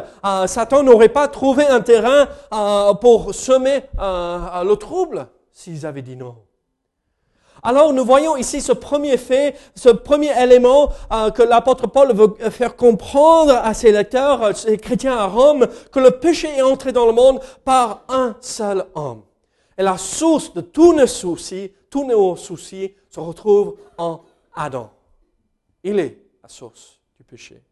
Satan 0.48 0.84
n'aurait 0.84 1.08
pas 1.08 1.30
trouvé 1.30 1.66
un 1.66 1.80
terrain 1.80 2.28
pour 3.00 3.34
semer 3.34 3.84
le 3.98 4.74
trouble 4.74 5.28
s'ils 5.54 5.86
avaient 5.86 6.02
dit 6.02 6.18
non. 6.18 6.36
Alors 7.66 7.94
nous 7.94 8.04
voyons 8.04 8.36
ici 8.36 8.60
ce 8.60 8.74
premier 8.74 9.16
fait, 9.16 9.58
ce 9.74 9.88
premier 9.88 10.32
élément 10.42 10.92
euh, 11.14 11.32
que 11.32 11.42
l'apôtre 11.42 11.88
Paul 11.88 12.14
veut 12.14 12.36
faire 12.50 12.76
comprendre 12.76 13.54
à 13.54 13.74
ses 13.74 13.94
lecteurs, 13.94 14.56
ses 14.56 14.78
chrétiens 14.78 15.18
à 15.18 15.28
Rome, 15.28 15.68
que 15.92 16.00
le 16.00 16.12
péché 16.12 16.50
est 16.50 16.62
entré 16.62 16.92
dans 16.92 17.06
le 17.06 17.14
monde 17.14 17.40
par 17.64 18.04
un 18.10 18.36
seul 18.42 18.86
homme. 18.96 19.24
Et 19.78 19.84
la 19.84 19.98
source 19.98 20.54
de 20.54 20.60
tous 20.60 20.94
nos 20.94 21.08
soucis, 21.08 21.72
tous 21.90 22.06
nos 22.06 22.36
soucis 22.36 22.94
se 23.10 23.22
retrouve 23.22 23.78
en 23.98 24.22
Adam. 24.54 24.92
Il 25.84 26.00
est 26.00 26.20
la 26.44 26.50
source 26.50 27.00
du 27.18 27.24
péché. 27.24 27.64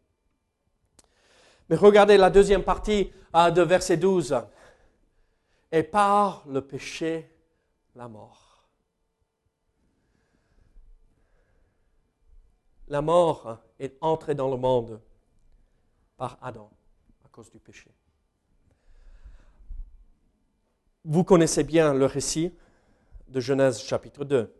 Mais 1.68 1.76
regardez 1.76 2.16
la 2.16 2.30
deuxième 2.30 2.62
partie 2.62 3.12
euh, 3.36 3.50
de 3.50 3.60
verset 3.62 3.98
12. 3.98 4.36
Et 5.70 5.82
par 5.82 6.44
le 6.48 6.62
péché, 6.62 7.30
la 7.94 8.08
mort. 8.08 8.41
La 12.88 13.02
mort 13.02 13.58
est 13.78 13.96
entrée 14.00 14.34
dans 14.34 14.50
le 14.50 14.56
monde 14.56 15.00
par 16.16 16.38
Adam 16.42 16.70
à 17.24 17.28
cause 17.28 17.50
du 17.50 17.58
péché. 17.58 17.90
Vous 21.04 21.24
connaissez 21.24 21.64
bien 21.64 21.94
le 21.94 22.06
récit 22.06 22.54
de 23.28 23.40
Genèse 23.40 23.80
chapitre 23.80 24.24
2. 24.24 24.54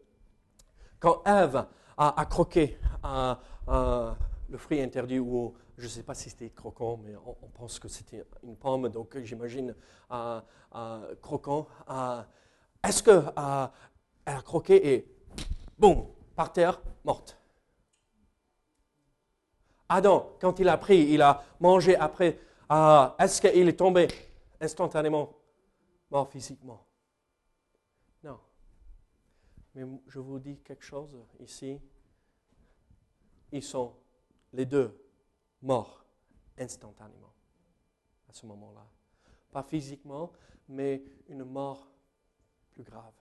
Quand 0.99 1.23
Ève 1.25 1.67
a, 1.97 2.27
croqué 2.27 2.79
le 3.05 4.59
fruit 4.59 4.81
interdit, 4.81 5.19
ou 5.19 5.55
je 5.77 5.85
ne 5.85 5.89
sais 5.89 6.03
pas 6.03 6.15
si 6.15 6.31
c'était 6.31 6.51
croquant, 6.51 6.99
mais 7.05 7.15
on, 7.17 7.49
pense 7.49 7.79
que 7.79 7.89
c'était 7.89 8.25
une 8.43 8.57
pomme, 8.57 8.89
donc 8.89 9.19
j'imagine 9.23 9.75
croquant. 11.21 11.69
Est-ce 12.83 13.03
qu'elle 13.03 13.33
a 13.37 13.73
croqué 14.43 14.95
et 14.95 15.17
boum, 15.79 16.07
par 16.35 16.53
terre, 16.53 16.81
morte 17.05 17.42
Adam, 19.95 20.37
quand 20.41 20.59
il 20.59 20.69
a 20.69 20.79
pris, 20.79 21.13
il 21.13 21.21
a 21.21 21.45
mangé 21.61 21.95
après, 21.97 22.39
ah, 22.67 23.15
est-ce 23.19 23.43
qu'il 23.43 23.69
est 23.69 23.79
tombé 23.79 24.09
instantanément? 24.59 25.37
Mort 26.11 26.31
physiquement 26.31 26.87
Non. 28.25 28.41
Mais 29.75 29.85
je 30.07 30.19
vous 30.19 30.39
dis 30.39 30.59
quelque 30.61 30.83
chose 30.83 31.15
ici. 31.41 31.79
Ils 33.53 33.63
sont 33.63 33.95
les 34.55 34.65
deux 34.65 34.99
morts 35.61 36.07
instantanément 36.57 37.35
à 38.31 38.33
ce 38.33 38.47
moment-là. 38.47 38.87
Pas 39.51 39.63
physiquement, 39.63 40.33
mais 40.69 41.05
une 41.29 41.45
mort 41.45 41.87
plus 42.71 42.83
grave. 42.83 43.13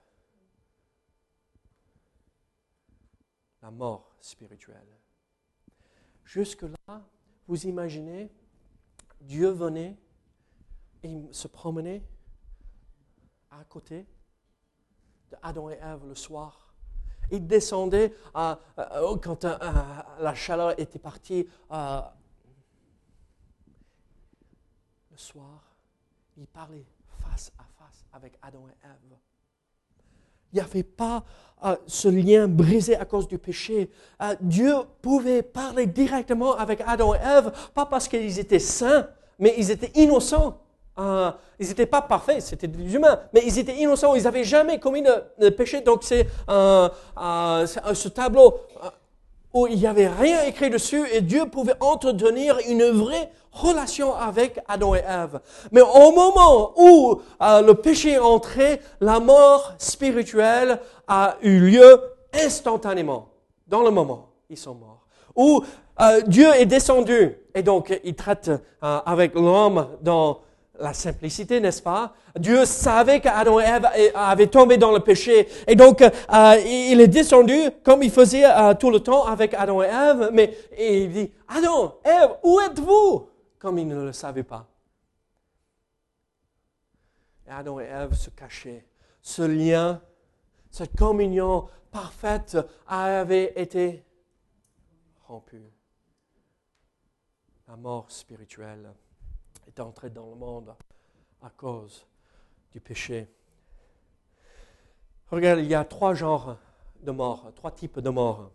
La 3.62 3.72
mort 3.72 4.16
spirituelle. 4.22 5.01
Jusque-là, 6.32 7.04
vous 7.46 7.68
imaginez, 7.68 8.32
Dieu 9.20 9.50
venait 9.50 9.98
et 11.04 11.28
se 11.34 11.50
promenait 11.50 12.02
à 13.50 13.66
côté 13.66 14.08
d'Adam 15.30 15.70
et 15.70 15.74
Ève 15.74 16.08
le 16.08 16.16
soir. 16.16 16.74
Il 17.32 17.46
descendait 17.46 18.16
quand 18.34 19.44
la 19.44 20.34
chaleur 20.34 20.80
était 20.80 21.00
partie 21.00 21.50
le 21.70 22.02
soir. 25.18 25.76
Il 26.38 26.48
parlait 26.48 26.86
face 27.24 27.52
à 27.58 27.66
face 27.78 28.06
avec 28.14 28.38
Adam 28.42 28.70
et 28.70 28.78
Ève. 28.86 29.18
Il 30.54 30.58
n'y 30.58 30.62
avait 30.62 30.84
pas 30.84 31.24
euh, 31.64 31.76
ce 31.86 32.08
lien 32.08 32.48
brisé 32.48 32.96
à 32.96 33.06
cause 33.06 33.28
du 33.28 33.38
péché. 33.38 33.92
Euh, 34.22 34.36
Dieu 34.42 34.74
pouvait 35.02 35.44
parler 35.44 35.86
directement 35.86 36.56
avec 36.56 36.82
Adam 36.88 37.14
et 37.14 37.20
Ève, 37.20 37.52
pas 37.76 37.86
parce 37.86 38.08
qu'ils 38.08 38.40
étaient 38.40 38.58
saints, 38.58 39.08
mais 39.38 39.54
ils 39.58 39.70
étaient 39.70 39.92
innocents. 39.94 40.58
Euh, 40.98 41.32
ils 41.60 41.68
n'étaient 41.68 41.86
pas 41.86 42.02
parfaits, 42.02 42.42
c'était 42.42 42.68
des 42.68 42.96
humains, 42.96 43.20
mais 43.32 43.44
ils 43.46 43.60
étaient 43.60 43.76
innocents, 43.78 44.16
ils 44.16 44.24
n'avaient 44.24 44.44
jamais 44.44 44.80
commis 44.80 45.04
de, 45.04 45.50
péché. 45.50 45.82
Donc 45.82 46.04
c'est 46.04 46.28
ce 46.48 48.08
tableau 48.08 48.56
où 49.54 49.68
il 49.68 49.78
n'y 49.78 49.88
avait 49.88 50.08
rien 50.08 50.44
écrit 50.44 50.70
dessus 50.70 51.04
et 51.12 51.22
Dieu 51.22 51.46
pouvait 51.46 51.76
entretenir 51.80 52.58
une 52.68 52.86
vraie 52.86 53.32
relation 53.52 54.16
avec 54.16 54.60
Adam 54.68 54.96
et 54.96 55.04
Ève. 55.08 55.42
Mais 55.72 55.82
au 55.82 56.12
moment 56.12 56.74
où 56.78 57.22
euh, 57.42 57.62
le 57.62 57.74
péché 57.74 58.12
est 58.12 58.20
entré, 58.20 58.80
la 59.02 59.20
mort 59.20 59.74
spirituelle 59.78 60.80
a 61.08 61.36
eu 61.42 61.60
lieu 61.60 62.02
instantanément, 62.34 63.30
dans 63.68 63.82
le 63.84 63.92
moment. 63.92 64.30
Ils 64.50 64.58
sont 64.58 64.76
morts. 64.76 65.06
Où 65.36 65.64
euh, 66.02 66.22
Dieu 66.22 66.48
est 66.56 66.66
descendu 66.66 67.38
et 67.54 67.64
donc 67.64 67.98
il 68.04 68.16
traite 68.16 68.50
euh, 68.50 69.00
avec 69.06 69.36
l'homme 69.36 69.88
dans 70.02 70.40
la 70.82 70.94
simplicité, 70.94 71.60
n'est-ce 71.60 71.82
pas? 71.82 72.14
Dieu 72.38 72.66
savait 72.66 73.22
qu'Adam 73.22 73.60
et 73.60 73.64
Ève 73.64 73.88
avaient 74.16 74.48
tombé 74.48 74.78
dans 74.78 74.92
le 74.92 75.00
péché. 75.00 75.48
Et 75.68 75.76
donc, 75.76 76.02
euh, 76.02 76.10
il 76.66 77.00
est 77.00 77.08
descendu 77.08 77.58
comme 77.84 78.04
il 78.04 78.12
faisait 78.12 78.46
euh, 78.46 78.74
tout 78.74 78.90
le 78.90 79.00
temps 79.00 79.26
avec 79.26 79.54
Adam 79.54 79.82
et 79.84 79.88
Ève. 79.88 80.30
Mais 80.34 80.58
il 80.78 81.12
dit, 81.12 81.32
Adam, 81.48 82.00
Ève, 82.04 82.32
où 82.44 82.60
êtes-vous 82.60 83.30
Comme 83.60 83.78
il 83.78 83.88
ne 83.88 84.06
le 84.06 84.14
savait 84.14 84.44
pas. 84.44 84.68
et 87.48 87.52
Adam 87.52 87.80
et 87.80 87.86
Ève 87.86 88.14
se 88.14 88.30
cachaient. 88.30 88.86
Ce 89.22 89.44
lien, 89.44 90.02
cette 90.72 90.96
communion 90.96 91.68
parfaite 91.92 92.58
avait 92.88 93.54
été 93.56 94.04
rompue. 95.28 95.72
La 97.68 97.76
mort 97.76 98.06
spirituelle 98.10 98.92
est 99.68 99.80
entrée 99.80 100.10
dans 100.10 100.30
le 100.30 100.36
monde 100.36 100.76
à 101.42 101.50
cause 101.50 102.06
du 102.72 102.80
péché. 102.80 103.28
Regarde, 105.30 105.60
il 105.60 105.68
y 105.68 105.76
a 105.76 105.86
trois 105.86 106.14
genres 106.14 106.58
de 107.02 107.12
morts, 107.12 107.52
trois 107.56 107.72
types 107.72 108.00
de 108.00 108.10
morts. 108.10 108.52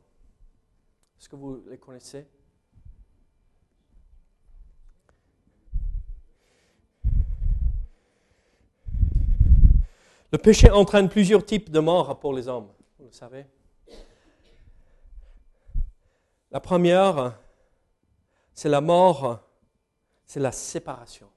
Est-ce 1.19 1.29
que 1.29 1.37
vous 1.37 1.63
les 1.69 1.79
connaissez? 1.79 2.27
Le 10.33 10.39
péché 10.39 10.71
entraîne 10.71 11.09
plusieurs 11.09 11.47
types 11.47 11.71
de 11.71 11.81
morts 11.81 12.19
pour 12.19 12.35
les 12.35 12.49
hommes, 12.49 12.69
vous 12.99 13.07
le 13.07 13.13
savez. 13.13 13.47
La 16.51 16.61
première, 16.61 17.39
c'est 18.53 18.69
la 18.69 18.81
mort, 18.81 19.41
c'est 20.27 20.41
la 20.41 20.53
séparation. 20.53 21.29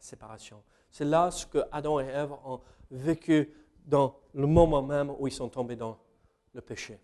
séparation. 0.00 0.62
C'est 0.90 1.04
là 1.04 1.30
ce 1.30 1.46
que 1.46 1.58
Adam 1.70 2.00
et 2.00 2.06
Ève 2.06 2.32
ont 2.44 2.60
vécu 2.90 3.50
dans 3.86 4.16
le 4.34 4.46
moment 4.46 4.82
même 4.82 5.12
où 5.18 5.28
ils 5.28 5.32
sont 5.32 5.48
tombés 5.48 5.76
dans 5.76 5.98
le 6.54 6.60
péché. 6.60 6.98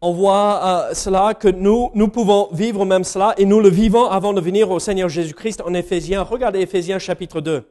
On 0.00 0.12
voit 0.12 0.88
euh, 0.90 0.94
cela 0.94 1.34
que 1.34 1.46
nous, 1.46 1.90
nous 1.94 2.08
pouvons 2.08 2.48
vivre 2.52 2.84
même 2.84 3.04
cela 3.04 3.34
et 3.36 3.44
nous 3.44 3.60
le 3.60 3.68
vivons 3.68 4.06
avant 4.06 4.32
de 4.32 4.40
venir 4.40 4.70
au 4.70 4.80
Seigneur 4.80 5.08
Jésus-Christ 5.08 5.60
en 5.60 5.74
Éphésiens. 5.74 6.22
Regardez 6.22 6.60
Éphésiens 6.60 6.98
chapitre 6.98 7.40
2. 7.40 7.64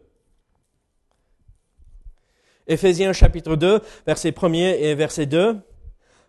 Éphésiens 2.67 3.11
chapitre 3.11 3.55
2, 3.57 3.81
verset 4.05 4.33
1 4.41 4.53
et 4.53 4.95
verset 4.95 5.25
2. 5.25 5.57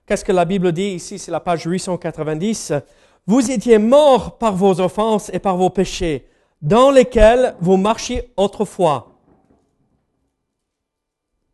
Qu'est-ce 0.07 0.25
que 0.25 0.33
la 0.33 0.45
Bible 0.45 0.73
dit 0.73 0.88
ici? 0.95 1.19
C'est 1.21 1.31
la 1.31 1.38
page 1.38 1.64
890. 1.66 2.73
Vous 3.26 3.50
étiez 3.50 3.79
morts 3.79 4.38
par 4.38 4.57
vos 4.57 4.81
offenses 4.81 5.31
et 5.33 5.38
par 5.38 5.57
vos 5.57 5.71
péchés, 5.71 6.29
dans 6.61 6.91
lesquels 6.91 7.57
vous 7.61 7.76
marchiez 7.76 8.33
autrefois. 8.37 9.19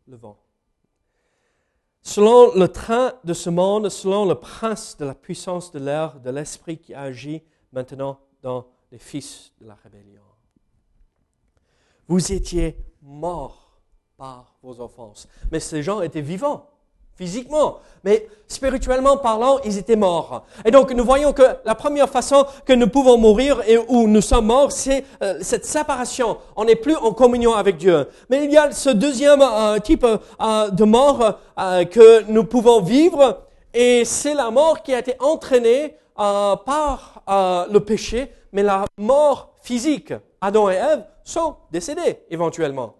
Le 0.07 0.17
vent. 0.17 0.37
Selon 2.01 2.55
le 2.55 2.67
train 2.67 3.13
de 3.23 3.33
ce 3.33 3.51
monde, 3.51 3.89
selon 3.89 4.25
le 4.25 4.35
prince 4.35 4.97
de 4.97 5.05
la 5.05 5.13
puissance 5.13 5.71
de 5.71 5.79
l'air, 5.79 6.19
de 6.19 6.31
l'esprit 6.31 6.79
qui 6.79 6.95
agit 6.95 7.43
maintenant 7.71 8.19
dans 8.41 8.65
les 8.91 8.97
fils 8.97 9.51
de 9.61 9.67
la 9.67 9.75
rébellion. 9.75 10.23
Vous 12.07 12.31
étiez 12.31 12.75
morts 13.03 13.79
par 14.17 14.55
vos 14.63 14.81
offenses. 14.81 15.27
Mais 15.51 15.59
ces 15.59 15.83
gens 15.83 16.01
étaient 16.01 16.21
vivants, 16.21 16.69
physiquement, 17.19 17.79
mais 18.05 18.27
spirituellement 18.47 19.17
parlant, 19.17 19.59
ils 19.65 19.77
étaient 19.77 19.97
morts. 19.97 20.45
Et 20.63 20.71
donc 20.71 20.93
nous 20.93 21.03
voyons 21.03 21.33
que 21.33 21.43
la 21.65 21.75
première 21.75 22.07
façon 22.07 22.45
que 22.65 22.71
nous 22.71 22.87
pouvons 22.87 23.17
mourir 23.17 23.61
et 23.67 23.77
où 23.77 24.07
nous 24.07 24.21
sommes 24.21 24.45
morts, 24.45 24.71
c'est 24.71 25.03
euh, 25.21 25.37
cette 25.41 25.65
séparation. 25.65 26.37
On 26.55 26.63
n'est 26.63 26.77
plus 26.77 26.95
en 26.95 27.11
communion 27.11 27.53
avec 27.53 27.75
Dieu. 27.75 28.07
Mais 28.29 28.45
il 28.45 28.51
y 28.51 28.57
a 28.57 28.71
ce 28.71 28.89
deuxième 28.89 29.41
euh, 29.41 29.79
type 29.79 30.05
euh, 30.05 30.69
de 30.69 30.83
mort 30.85 31.39
que 31.91 32.23
nous 32.31 32.45
pouvons 32.45 32.81
vivre, 32.81 33.41
et 33.73 34.05
c'est 34.05 34.33
la 34.33 34.49
mort 34.49 34.81
qui 34.81 34.93
a 34.93 34.99
été 34.99 35.15
entraînée 35.19 35.95
par 36.15 37.21
le 37.27 37.79
péché, 37.79 38.31
mais 38.53 38.63
la 38.63 38.85
mort 38.97 39.51
physique. 39.61 40.13
Adam 40.39 40.69
et 40.69 40.75
Ève 40.75 41.03
sont 41.25 41.55
décédés 41.69 42.19
éventuellement. 42.29 42.93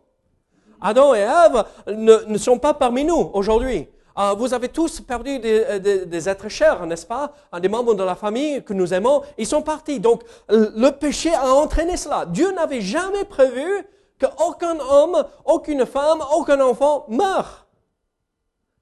Adam 0.82 1.14
et 1.16 1.20
Ève 1.20 1.64
ne, 1.88 2.38
sont 2.38 2.58
pas 2.58 2.74
parmi 2.74 3.04
nous 3.04 3.32
aujourd'hui. 3.34 3.88
Euh, 4.18 4.34
vous 4.34 4.54
avez 4.54 4.70
tous 4.70 5.02
perdu 5.02 5.40
des, 5.40 6.30
êtres 6.30 6.50
chers, 6.50 6.86
n'est-ce 6.86 7.06
pas? 7.06 7.34
Des 7.62 7.70
membres 7.70 7.94
de 7.94 8.04
la 8.04 8.16
famille 8.16 8.64
que 8.64 8.74
nous 8.74 8.94
aimons, 8.94 9.24
ils 9.38 9.48
sont 9.48 9.62
partis. 9.62 10.00
Donc 10.00 10.24
le 10.50 10.90
péché 10.90 11.34
a 11.34 11.54
entraîné 11.54 11.96
cela. 11.96 12.26
Dieu 12.26 12.52
n'avait 12.52 12.82
jamais 12.82 13.26
prévu 13.26 13.86
qu'aucun 14.20 14.80
homme, 14.80 15.26
aucune 15.46 15.86
femme, 15.86 16.22
aucun 16.36 16.60
enfant 16.60 17.06
meure. 17.08 17.68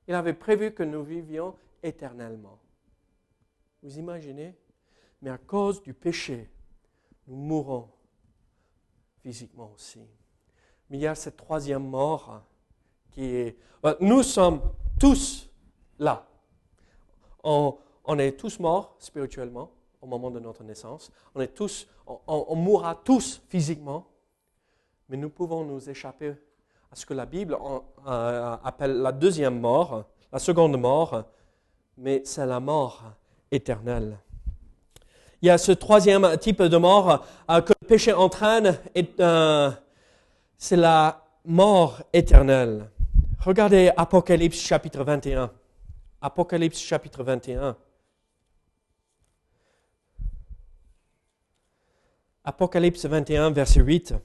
Il 0.08 0.16
avait 0.16 0.34
prévu 0.34 0.72
que 0.74 0.84
nous 0.84 1.04
vivions 1.04 1.54
éternellement. 1.84 2.60
Vous 3.84 3.98
imaginez? 4.00 4.56
Mais 5.22 5.30
à 5.30 5.38
cause 5.38 5.82
du 5.82 5.94
péché, 5.94 6.50
nous 7.28 7.36
mourrons 7.36 7.90
physiquement 9.22 9.72
aussi. 9.76 10.00
Mais 10.90 10.98
il 10.98 11.02
y 11.02 11.08
a 11.08 11.16
cette 11.16 11.38
troisième 11.38 11.88
mort 11.88 12.42
qui 13.12 13.26
est... 13.26 13.58
Euh, 13.86 13.96
nous 14.00 14.24
sommes 14.24 14.62
tous 15.00 15.50
là. 16.00 16.26
On, 17.44 17.78
est 18.20 18.34
tous 18.34 18.60
morts 18.60 18.96
spirituellement 19.00 19.72
au 20.02 20.08
moment 20.08 20.30
de 20.32 20.40
notre 20.40 20.64
naissance. 20.64 21.12
On, 21.34 21.42
est 21.42 21.54
tous, 21.54 21.88
on, 22.06 22.56
mourra 22.56 22.96
tous 22.96 23.42
physiquement. 23.50 24.06
Mais 25.10 25.18
nous 25.18 25.30
pouvons 25.30 25.64
nous 25.64 25.90
échapper 25.90 26.34
à 26.92 26.96
ce 26.96 27.06
que 27.06 27.14
la 27.14 27.26
Bible 27.26 27.58
euh, 28.08 28.58
appelle 28.64 28.98
la 28.98 29.12
deuxième 29.12 29.60
mort, 29.60 30.06
la 30.32 30.40
seconde 30.40 30.78
mort, 30.78 31.24
mais 31.98 32.22
c'est 32.26 32.46
la 32.46 32.60
mort 32.60 33.04
éternelle. 33.50 34.18
Il 35.42 35.48
y 35.48 35.50
a 35.50 35.58
ce 35.58 35.72
troisième 35.72 36.38
type 36.38 36.62
de 36.62 36.78
mort 36.78 37.26
euh, 37.50 37.62
que 37.62 37.74
le 37.82 37.88
péché 37.88 38.12
entraîne, 38.12 38.78
et, 38.96 39.08
c'est 40.58 40.76
la 40.76 41.24
mort 41.46 42.02
éternelle. 42.12 42.90
Regardez 43.40 43.92
Apocalypse 43.96 44.60
chapitre 44.60 45.04
21. 45.04 45.52
Apocalypse 46.22 46.80
chapitre 46.80 47.24
21. 47.24 47.78
Apocalypse 52.44 53.06
21, 53.06 53.52
verset 53.52 53.82
8. 53.82 54.16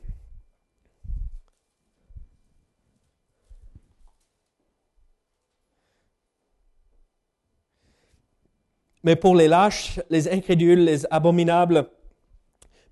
Mais 9.05 9.17
pour 9.17 9.35
les 9.35 9.49
lâches, 9.49 10.01
les 10.09 10.29
incrédules, 10.29 10.85
les 10.85 11.05
abominables, 11.13 11.91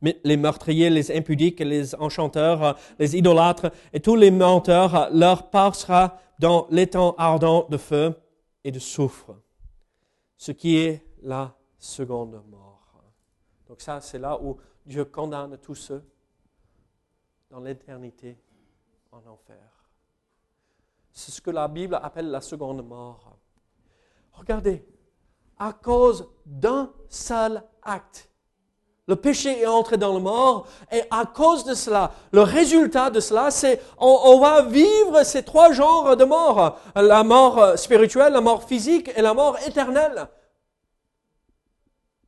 les 0.03 0.37
meurtriers, 0.37 0.91
les 0.91 1.17
impudiques, 1.17 1.61
les 1.61 1.95
enchanteurs, 1.95 2.79
les 2.99 3.17
idolâtres 3.17 3.71
et 3.93 4.01
tous 4.01 4.17
les 4.17 4.31
menteurs, 4.31 5.11
leur 5.13 5.51
part 5.51 5.75
sera 5.75 6.19
dans 6.39 6.67
l'étang 6.71 7.15
ardent 7.19 7.67
de 7.69 7.77
feu 7.77 8.15
et 8.65 8.73
de 8.73 8.79
soufre, 8.79 9.37
ce 10.37 10.53
qui 10.53 10.79
est 10.79 11.05
la 11.23 11.55
seconde 11.79 12.43
mort. 12.49 13.05
Donc 13.69 13.81
ça, 13.81 14.01
c'est 14.01 14.19
là 14.19 14.39
où 14.41 14.57
Dieu 14.87 15.05
condamne 15.05 15.59
tous 15.59 15.75
ceux 15.75 16.03
dans 17.51 17.61
l'éternité 17.61 18.39
en 19.13 19.19
enfer. 19.27 19.71
C'est 21.13 21.33
ce 21.33 21.41
que 21.41 21.51
la 21.51 21.69
Bible 21.69 21.99
appelle 22.01 22.31
la 22.31 22.41
seconde 22.41 22.87
mort. 22.87 23.37
Regardez, 24.33 24.85
à 25.59 25.73
cause 25.73 26.29
d'un 26.47 26.93
seul 27.09 27.63
acte, 27.83 28.31
le 29.11 29.17
péché 29.17 29.63
est 29.63 29.67
entré 29.67 29.97
dans 29.97 30.15
le 30.15 30.21
mort 30.21 30.69
et 30.93 31.03
à 31.11 31.27
cause 31.27 31.65
de 31.65 31.75
cela, 31.75 32.13
le 32.31 32.43
résultat 32.43 33.11
de 33.11 33.19
cela, 33.19 33.51
c'est 33.51 33.83
on, 33.99 34.39
va 34.39 34.63
vivre 34.63 35.25
ces 35.25 35.43
trois 35.43 35.73
genres 35.73 36.17
de 36.17 36.25
mort. 36.25 36.79
La 36.95 37.25
mort 37.25 37.77
spirituelle, 37.77 38.33
la 38.33 38.41
mort 38.41 38.63
physique 38.63 39.11
et 39.17 39.21
la 39.21 39.35
mort 39.35 39.59
éternelle. 39.67 40.29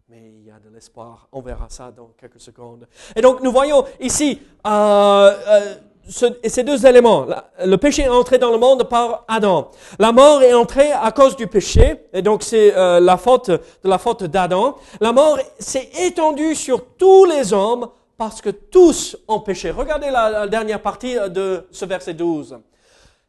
Mais 0.09 0.33
il 0.40 0.45
y 0.45 0.51
a 0.51 0.59
de 0.59 0.71
l'espoir. 0.71 1.29
On 1.31 1.40
verra 1.40 1.68
ça 1.68 1.92
dans 1.92 2.09
quelques 2.18 2.40
secondes. 2.40 2.88
Et 3.14 3.21
donc 3.21 3.40
nous 3.42 3.53
voyons 3.53 3.85
ici 4.01 4.42
euh, 4.66 4.71
euh, 4.71 5.75
ces 6.09 6.62
deux 6.62 6.87
éléments. 6.87 7.27
Le 7.65 7.77
péché 7.77 8.03
est 8.03 8.09
entré 8.09 8.38
dans 8.38 8.51
le 8.51 8.59
monde 8.59 8.88
par 8.88 9.25
Adam. 9.29 9.71
La 9.99 10.12
mort 10.12 10.43
est 10.43 10.55
entrée 10.55 10.91
à 10.93 11.11
cause 11.12 11.37
du 11.37 11.47
péché, 11.47 12.07
et 12.12 12.23
donc 12.23 12.43
c'est 12.43 12.77
euh, 12.77 13.01
la 13.01 13.17
faute 13.17 13.51
de 13.51 13.61
la 13.85 13.99
faute 13.99 14.25
d'Adam. 14.25 14.77
La 15.01 15.12
mort 15.12 15.38
s'est 15.59 15.91
étendue 16.01 16.55
sur 16.55 16.85
tous 16.97 17.25
les 17.25 17.53
hommes 17.53 17.88
parce 18.17 18.41
que 18.41 18.51
tous 18.51 19.17
ont 19.29 19.41
péché. 19.41 19.71
Regardez 19.71 20.11
la, 20.11 20.47
dernière 20.47 20.81
partie 20.81 21.17
de 21.31 21.67
ce 21.71 21.85
verset 21.85 22.15
12. 22.15 22.59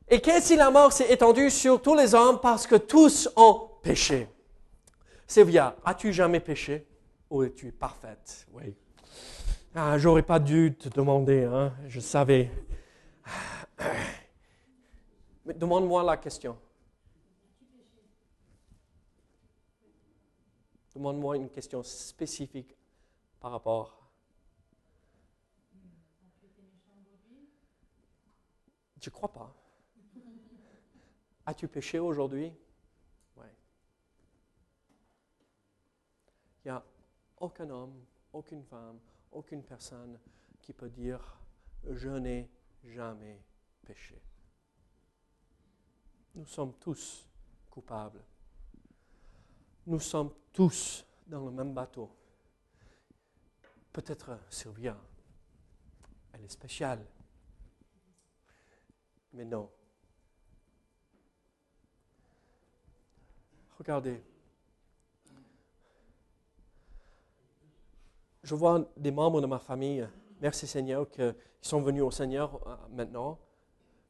Et 0.10 0.20
qu'est-ce 0.20 0.48
si 0.48 0.56
la 0.56 0.70
mort 0.70 0.92
s'est 0.92 1.12
étendue 1.12 1.50
sur 1.50 1.82
tous 1.82 1.96
les 1.96 2.14
hommes 2.14 2.40
parce 2.42 2.68
que 2.68 2.76
tous 2.76 3.30
ont 3.36 3.70
péché? 3.82 4.28
Sylvia, 5.26 5.76
as-tu 5.86 6.14
jamais 6.14 6.40
péché 6.40 6.86
Ou 7.30 7.44
es-tu 7.44 7.72
parfaite? 7.72 8.46
Oui. 8.54 8.76
Ah, 9.76 9.98
j'aurais 9.98 10.22
pas 10.22 10.40
dû 10.40 10.76
te 10.78 10.88
demander, 10.88 11.46
hein, 11.46 11.74
je 11.88 12.00
savais. 12.00 12.52
Mais 15.46 15.56
demande-moi 15.56 16.04
la 16.04 16.16
question. 16.16 16.60
Demande-moi 20.94 21.38
une 21.38 21.50
question 21.50 21.82
spécifique 21.82 22.78
par 23.40 23.50
rapport. 23.50 24.12
Tu 29.02 29.10
crois 29.10 29.34
pas 29.34 29.56
As-tu 31.48 31.68
péché 31.68 31.98
aujourd'hui? 31.98 32.54
Oui. 33.38 33.48
Il 36.64 36.68
n'y 36.68 36.72
a 36.72 36.86
aucun 37.38 37.68
homme, 37.72 38.06
aucune 38.32 38.64
femme, 38.66 39.00
aucune 39.34 39.64
personne 39.64 40.20
qui 40.62 40.74
peut 40.74 40.90
dire 40.90 41.40
je 41.90 42.10
n'ai 42.10 42.50
jamais 42.84 43.44
péché. 43.86 44.22
Nous 46.36 46.46
sommes 46.46 46.74
tous 46.80 47.28
coupables. 47.70 48.24
Nous 49.86 50.00
sommes 50.00 50.34
tous 50.52 51.06
dans 51.28 51.46
le 51.46 51.52
même 51.52 51.74
bateau. 51.74 52.10
Peut-être 53.92 54.40
Sylvia, 54.50 54.98
elle 56.32 56.46
est 56.46 56.50
spéciale. 56.50 57.06
Mais 59.34 59.46
non. 59.46 59.70
Regardez. 63.78 64.24
Je 68.44 68.56
vois 68.56 68.86
des 68.98 69.12
membres 69.12 69.40
de 69.40 69.46
ma 69.46 69.60
famille, 69.60 70.06
merci 70.42 70.68
Seigneur, 70.68 71.10
qui 71.10 71.22
sont 71.62 71.82
venus 71.82 72.04
au 72.04 72.12
Seigneur 72.12 72.60
euh, 72.68 72.76
maintenant. 72.92 73.40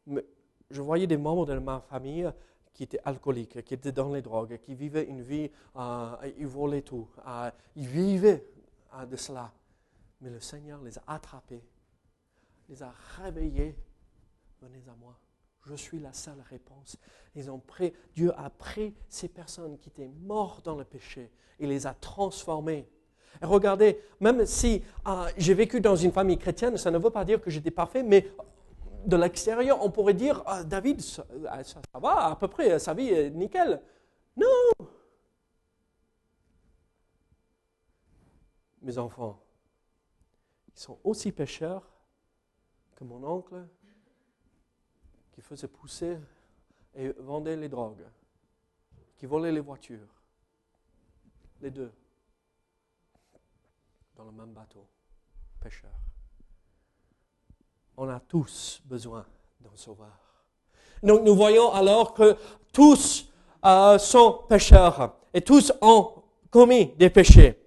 Mais 0.08 0.26
je 0.72 0.82
voyais 0.82 1.06
des 1.06 1.18
membres 1.18 1.46
de 1.46 1.58
ma 1.60 1.80
famille 1.82 2.32
qui 2.74 2.84
étaient 2.84 3.00
alcooliques, 3.06 3.64
qui 3.64 3.76
étaient 3.76 3.92
dans 3.92 4.12
les 4.12 4.24
drogues, 4.24 4.60
qui 4.60 4.74
vivaient 4.74 5.06
une 5.06 5.22
vie, 5.22 5.52
euh, 5.76 6.32
ils 6.40 6.48
volaient 6.48 6.82
tout, 6.82 7.08
euh, 7.28 7.52
ils 7.76 7.88
vivaient 7.88 8.44
de 9.08 9.16
cela. 9.16 9.54
Mais 10.22 10.32
le 10.32 10.40
Seigneur 10.40 10.82
les 10.82 10.98
a 10.98 11.04
attrapés, 11.08 11.64
les 12.70 12.82
a 12.82 12.92
réveillés. 13.18 13.78
Venez 14.62 14.84
à 14.90 14.96
moi. 14.96 15.16
Je 15.66 15.76
suis 15.76 16.00
la 16.00 16.12
seule 16.12 16.42
réponse. 16.50 16.98
Ils 17.36 17.52
ont 17.52 17.60
pris, 17.60 17.94
Dieu 18.16 18.34
a 18.38 18.50
pris 18.50 18.96
ces 19.08 19.28
personnes 19.28 19.78
qui 19.78 19.90
étaient 19.90 20.08
mortes 20.08 20.66
dans 20.66 20.76
le 20.76 20.84
péché 20.84 21.32
et 21.60 21.68
les 21.68 21.86
a 21.86 21.94
transformées. 21.94 22.90
Et 23.42 23.46
regardez, 23.46 24.00
même 24.20 24.46
si 24.46 24.84
euh, 25.08 25.30
j'ai 25.38 25.54
vécu 25.54 25.82
dans 25.82 25.96
une 25.96 26.12
famille 26.12 26.38
chrétienne, 26.38 26.78
ça 26.78 26.92
ne 26.92 26.98
veut 26.98 27.10
pas 27.10 27.26
dire 27.26 27.42
que 27.42 27.50
j'étais 27.50 27.72
parfait, 27.72 28.04
mais 28.04 28.32
de 29.06 29.18
l'extérieur, 29.18 29.84
on 29.84 29.90
pourrait 29.90 30.14
dire, 30.14 30.42
ah, 30.46 30.64
David, 30.64 31.02
ça, 31.02 31.26
ça, 31.64 31.82
va 32.00 32.28
à 32.28 32.36
peu 32.36 32.48
près, 32.48 32.80
sa 32.80 32.94
vie 32.94 33.10
est 33.10 33.30
nickel. 33.32 33.82
Non. 34.38 34.88
Mes 38.82 38.98
enfants, 38.98 39.40
ils 40.76 40.80
sont 40.80 41.00
aussi 41.04 41.32
pécheurs 41.32 41.90
que 42.96 43.04
mon 43.04 43.24
oncle 43.24 43.66
qui 45.32 45.42
faisait 45.42 45.68
pousser 45.68 46.18
et 46.96 47.10
vendait 47.20 47.56
les 47.56 47.70
drogues, 47.70 48.06
qui 49.18 49.26
volait 49.26 49.52
les 49.52 49.60
voitures. 49.60 50.22
Les 51.62 51.72
deux. 51.72 51.92
Dans 54.24 54.32
le 54.32 54.38
même 54.38 54.54
bateau. 54.54 54.88
Pécheurs. 55.60 55.90
On 57.98 58.08
a 58.08 58.22
tous 58.22 58.82
besoin 58.86 59.26
d'un 59.60 59.76
sauveur. 59.76 60.18
Donc 61.02 61.24
nous 61.24 61.36
voyons 61.36 61.74
alors 61.74 62.14
que 62.14 62.38
tous 62.72 63.30
euh, 63.66 63.98
sont 63.98 64.44
pécheurs 64.48 65.18
et 65.34 65.42
tous 65.42 65.74
ont 65.82 66.24
commis 66.50 66.94
des 66.96 67.10
péchés. 67.10 67.60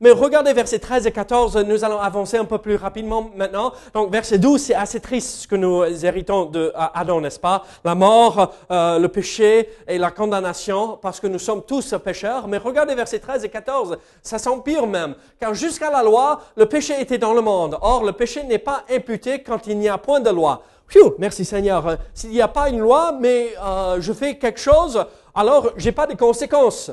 Mais 0.00 0.10
regardez 0.10 0.52
verset 0.52 0.78
13 0.78 1.06
et 1.06 1.12
14, 1.12 1.56
nous 1.58 1.84
allons 1.84 1.98
avancer 1.98 2.36
un 2.36 2.44
peu 2.44 2.58
plus 2.58 2.76
rapidement 2.76 3.30
maintenant. 3.34 3.72
Donc 3.92 4.10
verset 4.10 4.38
12, 4.38 4.60
c'est 4.60 4.74
assez 4.74 5.00
triste 5.00 5.42
ce 5.42 5.48
que 5.48 5.56
nous 5.56 5.84
héritons 5.84 6.46
de 6.46 6.72
Adam, 6.74 7.20
n'est-ce 7.20 7.40
pas? 7.40 7.64
La 7.84 7.94
mort, 7.94 8.52
euh, 8.70 8.98
le 8.98 9.08
péché 9.08 9.68
et 9.86 9.98
la 9.98 10.10
condamnation, 10.10 10.98
parce 11.00 11.20
que 11.20 11.26
nous 11.26 11.38
sommes 11.38 11.62
tous 11.62 11.94
pécheurs. 12.04 12.48
Mais 12.48 12.58
regardez 12.58 12.94
verset 12.94 13.18
13 13.18 13.44
et 13.44 13.48
14, 13.48 13.98
ça 14.22 14.38
s'empire 14.38 14.86
même. 14.86 15.14
Car 15.38 15.54
jusqu'à 15.54 15.90
la 15.90 16.02
loi, 16.02 16.40
le 16.56 16.66
péché 16.66 17.00
était 17.00 17.18
dans 17.18 17.34
le 17.34 17.40
monde. 17.40 17.78
Or, 17.80 18.04
le 18.04 18.12
péché 18.12 18.42
n'est 18.42 18.58
pas 18.58 18.84
imputé 18.90 19.42
quand 19.42 19.66
il 19.66 19.78
n'y 19.78 19.88
a 19.88 19.98
point 19.98 20.20
de 20.20 20.30
loi. 20.30 20.62
Phew, 20.86 21.14
merci 21.18 21.44
Seigneur. 21.44 21.96
S'il 22.12 22.30
n'y 22.30 22.42
a 22.42 22.48
pas 22.48 22.68
une 22.68 22.80
loi, 22.80 23.16
mais 23.18 23.54
euh, 23.64 24.00
je 24.00 24.12
fais 24.12 24.36
quelque 24.36 24.60
chose, 24.60 25.04
alors 25.34 25.70
j'ai 25.76 25.92
pas 25.92 26.06
de 26.06 26.14
conséquences. 26.14 26.90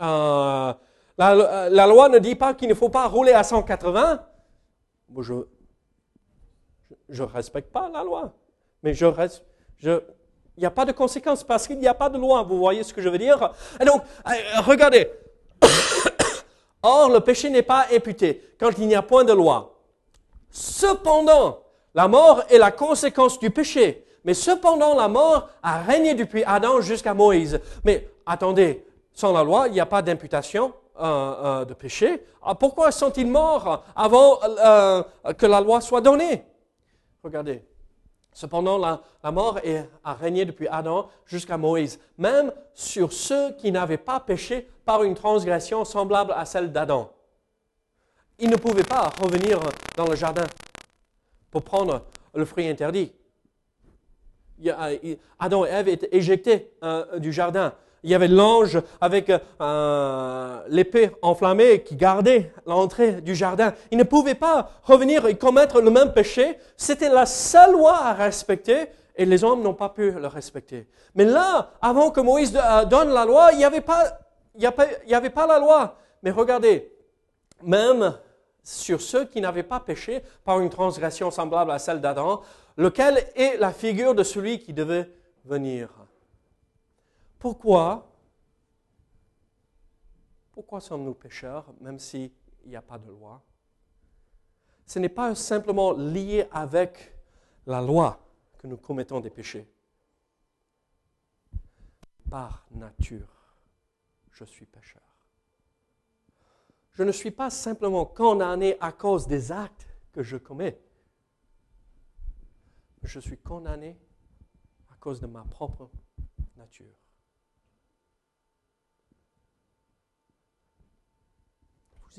Euh, 0.00 0.72
la, 1.18 1.86
loi 1.86 2.08
ne 2.08 2.18
dit 2.18 2.36
pas 2.36 2.54
qu'il 2.54 2.68
ne 2.68 2.74
faut 2.74 2.88
pas 2.88 3.06
rouler 3.08 3.32
à 3.32 3.42
180. 3.42 4.24
Moi, 5.10 5.24
je 7.08 7.22
ne 7.22 7.28
respecte 7.28 7.72
pas 7.72 7.90
la 7.92 8.04
loi. 8.04 8.32
Mais 8.82 8.94
je 8.94 9.04
reste. 9.04 9.44
Je, 9.78 10.00
il 10.56 10.60
n'y 10.60 10.66
a 10.66 10.70
pas 10.70 10.84
de 10.84 10.92
conséquences 10.92 11.44
parce 11.44 11.66
qu'il 11.66 11.78
n'y 11.78 11.88
a 11.88 11.94
pas 11.94 12.08
de 12.08 12.18
loi. 12.18 12.42
Vous 12.42 12.58
voyez 12.58 12.82
ce 12.82 12.92
que 12.92 13.02
je 13.02 13.08
veux 13.08 13.18
dire? 13.18 13.52
Et 13.80 13.84
donc, 13.84 14.02
euh, 14.26 14.32
regardez. 14.64 15.10
Or, 16.82 17.10
le 17.10 17.20
péché 17.20 17.50
n'est 17.50 17.62
pas 17.62 17.86
imputé 17.92 18.54
quand 18.58 18.70
il 18.78 18.86
n'y 18.86 18.94
a 18.94 19.02
point 19.02 19.24
de 19.24 19.32
loi. 19.32 19.76
Cependant, 20.50 21.62
la 21.94 22.08
mort 22.08 22.42
est 22.48 22.58
la 22.58 22.70
conséquence 22.70 23.38
du 23.38 23.50
péché. 23.50 24.04
Mais 24.24 24.34
cependant, 24.34 24.94
la 24.94 25.08
mort 25.08 25.48
a 25.62 25.80
régné 25.80 26.14
depuis 26.14 26.44
Adam 26.44 26.80
jusqu'à 26.80 27.14
Moïse. 27.14 27.60
Mais 27.84 28.08
attendez, 28.26 28.84
sans 29.12 29.32
la 29.32 29.42
loi, 29.42 29.68
il 29.68 29.72
n'y 29.72 29.80
a 29.80 29.86
pas 29.86 30.02
d'imputation. 30.02 30.72
Euh, 31.00 31.60
euh, 31.60 31.64
de 31.64 31.74
péché, 31.74 32.24
ah, 32.42 32.56
pourquoi 32.56 32.90
sont-ils 32.90 33.26
morts 33.26 33.84
avant 33.94 34.40
euh, 34.42 35.04
que 35.34 35.46
la 35.46 35.60
loi 35.60 35.80
soit 35.80 36.00
donnée? 36.00 36.44
Regardez. 37.22 37.62
Cependant, 38.32 38.78
la, 38.78 39.00
la 39.22 39.30
mort 39.30 39.58
est, 39.62 39.88
a 40.02 40.14
régné 40.14 40.44
depuis 40.44 40.66
Adam 40.66 41.08
jusqu'à 41.24 41.56
Moïse, 41.56 42.00
même 42.16 42.52
sur 42.74 43.12
ceux 43.12 43.52
qui 43.52 43.70
n'avaient 43.70 43.96
pas 43.96 44.18
péché 44.18 44.68
par 44.84 45.04
une 45.04 45.14
transgression 45.14 45.84
semblable 45.84 46.32
à 46.36 46.44
celle 46.44 46.72
d'Adam. 46.72 47.12
Ils 48.40 48.50
ne 48.50 48.56
pouvaient 48.56 48.82
pas 48.82 49.12
revenir 49.22 49.60
dans 49.96 50.08
le 50.08 50.16
jardin 50.16 50.46
pour 51.52 51.62
prendre 51.62 52.02
le 52.34 52.44
fruit 52.44 52.66
interdit. 52.66 53.12
Adam 55.38 55.64
et 55.64 55.68
Ève 55.68 55.88
étaient 55.88 56.16
éjectés 56.16 56.72
du 57.18 57.32
jardin 57.32 57.72
il 58.02 58.10
y 58.10 58.14
avait 58.14 58.28
l'ange 58.28 58.80
avec 59.00 59.30
euh, 59.30 60.60
l'épée 60.68 61.10
enflammée 61.22 61.82
qui 61.82 61.96
gardait 61.96 62.52
l'entrée 62.66 63.20
du 63.20 63.34
jardin. 63.34 63.72
Il 63.90 63.98
ne 63.98 64.04
pouvait 64.04 64.34
pas 64.34 64.70
revenir 64.84 65.26
et 65.26 65.36
commettre 65.36 65.80
le 65.80 65.90
même 65.90 66.12
péché. 66.12 66.58
C'était 66.76 67.08
la 67.08 67.26
seule 67.26 67.72
loi 67.72 67.96
à 67.96 68.12
respecter 68.14 68.86
et 69.16 69.24
les 69.24 69.42
hommes 69.42 69.62
n'ont 69.62 69.74
pas 69.74 69.88
pu 69.88 70.12
le 70.12 70.26
respecter. 70.28 70.86
Mais 71.14 71.24
là, 71.24 71.72
avant 71.82 72.10
que 72.10 72.20
Moïse 72.20 72.56
euh, 72.56 72.84
donne 72.84 73.10
la 73.10 73.24
loi, 73.24 73.50
il 73.52 73.58
n'y 73.58 73.64
avait, 73.64 73.80
pas, 73.80 74.20
la 75.46 75.58
loi. 75.58 75.96
Mais 76.22 76.30
regardez, 76.30 76.92
même 77.62 78.16
sur 78.62 79.00
ceux 79.00 79.24
qui 79.24 79.40
n'avaient 79.40 79.64
pas 79.64 79.80
péché 79.80 80.22
par 80.44 80.60
une 80.60 80.70
transgression 80.70 81.32
semblable 81.32 81.72
à 81.72 81.80
celle 81.80 82.00
d'Adam, 82.00 82.42
lequel 82.76 83.26
est 83.34 83.56
la 83.58 83.72
figure 83.72 84.14
de 84.14 84.22
celui 84.22 84.60
qui 84.60 84.72
devait 84.72 85.10
venir? 85.44 85.88
Pourquoi? 87.38 88.10
Pourquoi 90.52 90.80
sommes-nous 90.80 91.14
pécheurs, 91.14 91.72
même 91.80 91.98
s'il 91.98 92.32
n'y 92.66 92.74
a 92.74 92.82
pas 92.82 92.98
de 92.98 93.08
loi? 93.08 93.42
Ce 94.86 94.98
n'est 94.98 95.08
pas 95.08 95.34
simplement 95.34 95.92
lié 95.92 96.48
avec 96.50 97.14
la 97.66 97.80
loi 97.80 98.18
que 98.58 98.66
nous 98.66 98.76
commettons 98.76 99.20
des 99.20 99.30
péchés. 99.30 99.70
Par 102.28 102.66
nature, 102.70 103.28
je 104.32 104.44
suis 104.44 104.66
pécheur. 104.66 105.02
Je 106.92 107.04
ne 107.04 107.12
suis 107.12 107.30
pas 107.30 107.50
simplement 107.50 108.04
condamné 108.04 108.76
à 108.80 108.90
cause 108.90 109.28
des 109.28 109.52
actes 109.52 109.86
que 110.12 110.22
je 110.22 110.36
commets. 110.36 110.80
Je 113.04 113.20
suis 113.20 113.38
condamné 113.38 113.96
à 114.90 114.96
cause 114.96 115.20
de 115.20 115.26
ma 115.26 115.44
propre 115.44 115.88
nature. 116.56 116.96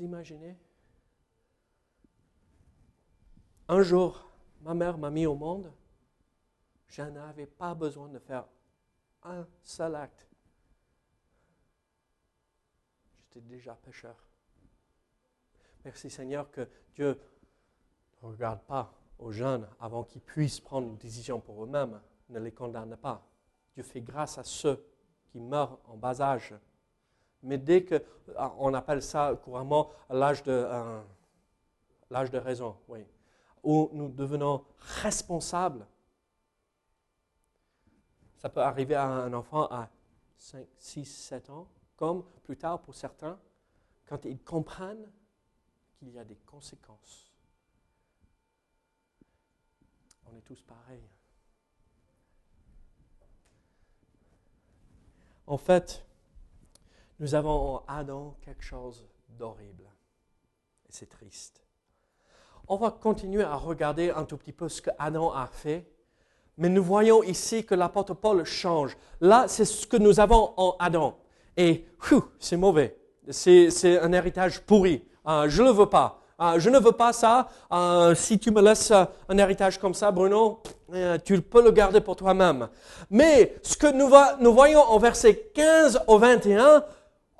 Imaginez 0.00 0.56
Un 3.68 3.82
jour, 3.82 4.28
ma 4.62 4.74
mère 4.74 4.98
m'a 4.98 5.10
mis 5.10 5.26
au 5.26 5.36
monde. 5.36 5.72
Je 6.88 7.02
n'avais 7.02 7.46
pas 7.46 7.72
besoin 7.74 8.08
de 8.08 8.18
faire 8.18 8.46
un 9.22 9.46
seul 9.62 9.94
acte. 9.94 10.26
J'étais 13.16 13.40
déjà 13.42 13.76
pécheur. 13.76 14.16
Merci 15.84 16.10
Seigneur 16.10 16.50
que 16.50 16.68
Dieu 16.94 17.20
ne 18.22 18.28
regarde 18.28 18.60
pas 18.62 18.92
aux 19.18 19.30
jeunes 19.30 19.68
avant 19.78 20.02
qu'ils 20.02 20.22
puissent 20.22 20.60
prendre 20.60 20.88
une 20.88 20.96
décision 20.96 21.40
pour 21.40 21.62
eux-mêmes, 21.62 22.00
ne 22.28 22.40
les 22.40 22.52
condamne 22.52 22.96
pas. 22.96 23.24
Dieu 23.74 23.84
fait 23.84 24.00
grâce 24.00 24.36
à 24.36 24.44
ceux 24.44 24.84
qui 25.28 25.38
meurent 25.38 25.78
en 25.84 25.96
bas 25.96 26.20
âge 26.20 26.54
mais 27.42 27.58
dès 27.58 27.84
que, 27.84 28.02
ah, 28.36 28.52
on 28.58 28.74
appelle 28.74 29.02
ça 29.02 29.34
couramment 29.42 29.90
l'âge 30.08 30.42
de, 30.42 30.52
euh, 30.52 31.00
l'âge 32.10 32.30
de 32.30 32.38
raison, 32.38 32.76
oui. 32.88 33.06
où 33.62 33.90
nous 33.92 34.08
devenons 34.08 34.64
responsables. 35.02 35.86
Ça 38.38 38.48
peut 38.48 38.62
arriver 38.62 38.94
à 38.94 39.06
un 39.06 39.32
enfant 39.34 39.66
à 39.70 39.90
5, 40.38 40.66
6, 40.78 41.04
7 41.04 41.50
ans, 41.50 41.68
comme 41.96 42.24
plus 42.42 42.56
tard 42.56 42.80
pour 42.80 42.94
certains, 42.94 43.38
quand 44.06 44.24
ils 44.24 44.42
comprennent 44.42 45.10
qu'il 45.98 46.10
y 46.10 46.18
a 46.18 46.24
des 46.24 46.38
conséquences. 46.46 47.30
On 50.26 50.36
est 50.36 50.42
tous 50.42 50.62
pareils. 50.62 51.08
En 55.46 55.58
fait, 55.58 56.06
nous 57.20 57.34
avons 57.34 57.76
en 57.76 57.82
Adam 57.86 58.34
quelque 58.42 58.64
chose 58.64 59.06
d'horrible. 59.28 59.84
Et 60.88 60.92
c'est 60.92 61.08
triste. 61.08 61.62
On 62.66 62.76
va 62.76 62.90
continuer 62.90 63.44
à 63.44 63.54
regarder 63.56 64.10
un 64.10 64.24
tout 64.24 64.38
petit 64.38 64.52
peu 64.52 64.68
ce 64.68 64.80
que 64.80 64.90
Adam 64.98 65.32
a 65.32 65.46
fait. 65.46 65.86
Mais 66.56 66.68
nous 66.68 66.82
voyons 66.82 67.22
ici 67.22 67.64
que 67.64 67.74
l'apôtre 67.74 68.14
Paul 68.14 68.44
change. 68.44 68.96
Là, 69.20 69.46
c'est 69.48 69.64
ce 69.64 69.86
que 69.86 69.98
nous 69.98 70.18
avons 70.18 70.54
en 70.56 70.76
Adam. 70.78 71.18
Et 71.56 71.86
c'est 72.38 72.56
mauvais. 72.56 72.96
C'est 73.28 74.00
un 74.00 74.12
héritage 74.12 74.60
pourri. 74.60 75.04
Euh, 75.26 75.48
je 75.48 75.62
ne 75.62 75.68
le 75.68 75.74
veux 75.74 75.86
pas. 75.86 76.20
Euh, 76.40 76.58
je 76.58 76.70
ne 76.70 76.78
veux 76.78 76.92
pas 76.92 77.12
ça. 77.12 77.48
Euh, 77.70 78.14
si 78.14 78.38
tu 78.38 78.50
me 78.50 78.62
laisses 78.62 78.92
un 78.92 79.36
héritage 79.36 79.78
comme 79.78 79.92
ça, 79.92 80.10
Bruno, 80.10 80.62
tu 81.24 81.40
peux 81.42 81.62
le 81.62 81.70
garder 81.70 82.00
pour 82.00 82.16
toi-même. 82.16 82.68
Mais 83.10 83.56
ce 83.62 83.76
que 83.76 83.92
nous, 83.92 84.10
nous 84.40 84.54
voyons 84.54 84.80
en 84.80 84.98
versets 84.98 85.50
15 85.54 86.02
au 86.06 86.18
21, 86.18 86.82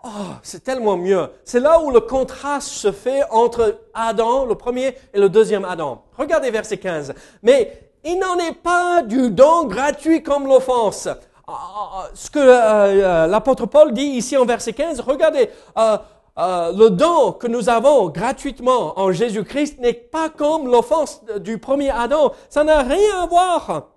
Oh, 0.03 0.09
c'est 0.43 0.65
tellement 0.65 0.97
mieux. 0.97 1.29
C'est 1.45 1.61
là 1.61 1.81
où 1.83 1.91
le 1.91 2.01
contraste 2.01 2.69
se 2.69 2.91
fait 2.91 3.23
entre 3.31 3.81
Adam, 3.93 4.47
le 4.47 4.55
premier, 4.55 4.97
et 5.13 5.21
le 5.21 5.29
deuxième 5.29 5.65
Adam. 5.65 6.05
Regardez 6.17 6.51
verset 6.51 6.79
15. 6.79 7.13
Mais 7.43 7.91
il 8.03 8.19
n'en 8.19 8.39
est 8.39 8.55
pas 8.55 9.03
du 9.03 9.31
don 9.31 9.65
gratuit 9.65 10.23
comme 10.23 10.47
l'offense. 10.47 11.07
Ah, 11.07 11.53
ah, 11.53 11.91
ah, 11.95 12.09
ce 12.15 12.31
que 12.31 12.39
euh, 12.39 12.53
euh, 12.53 13.27
l'apôtre 13.27 13.67
Paul 13.67 13.93
dit 13.93 14.03
ici 14.03 14.37
en 14.37 14.47
verset 14.47 14.73
15, 14.73 15.01
regardez, 15.01 15.51
euh, 15.77 15.99
le 16.37 16.89
don 16.89 17.33
que 17.33 17.47
nous 17.47 17.69
avons 17.69 18.09
gratuitement 18.09 18.99
en 18.99 19.13
Jésus-Christ 19.13 19.81
n'est 19.81 19.93
pas 19.93 20.31
comme 20.31 20.67
l'offense 20.67 21.23
du 21.41 21.59
premier 21.59 21.91
Adam. 21.91 22.33
Ça 22.49 22.65
n'a 22.65 22.83
rien 22.83 23.23
à 23.23 23.27
voir. 23.27 23.89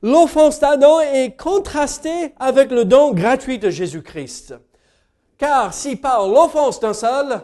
L'offense 0.00 0.60
d'Adam 0.60 1.00
est 1.00 1.36
contrastée 1.36 2.32
avec 2.38 2.70
le 2.70 2.86
don 2.86 3.12
gratuit 3.12 3.58
de 3.58 3.68
Jésus-Christ. 3.68 4.54
Car 5.38 5.74
si 5.74 5.96
par 5.96 6.28
l'offense 6.28 6.80
d'un 6.80 6.94
seul, 6.94 7.40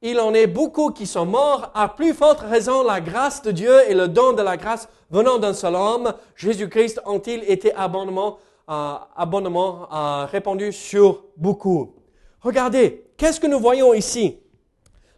il 0.00 0.20
en 0.20 0.32
est 0.32 0.46
beaucoup 0.46 0.90
qui 0.90 1.06
sont 1.06 1.26
morts, 1.26 1.70
à 1.74 1.88
plus 1.88 2.14
forte 2.14 2.40
raison 2.40 2.84
la 2.84 3.00
grâce 3.00 3.42
de 3.42 3.50
Dieu 3.50 3.90
et 3.90 3.94
le 3.94 4.08
don 4.08 4.32
de 4.32 4.42
la 4.42 4.56
grâce 4.56 4.88
venant 5.10 5.38
d'un 5.38 5.52
seul 5.52 5.74
homme, 5.74 6.14
Jésus-Christ, 6.36 7.00
ont-ils 7.04 7.42
été 7.50 7.74
abondamment, 7.74 8.38
euh, 8.70 8.94
abondamment 9.16 9.88
euh, 9.92 10.24
répandus 10.26 10.72
sur 10.72 11.24
beaucoup? 11.36 11.94
Regardez, 12.40 13.10
qu'est-ce 13.16 13.40
que 13.40 13.46
nous 13.46 13.58
voyons 13.58 13.92
ici? 13.92 14.38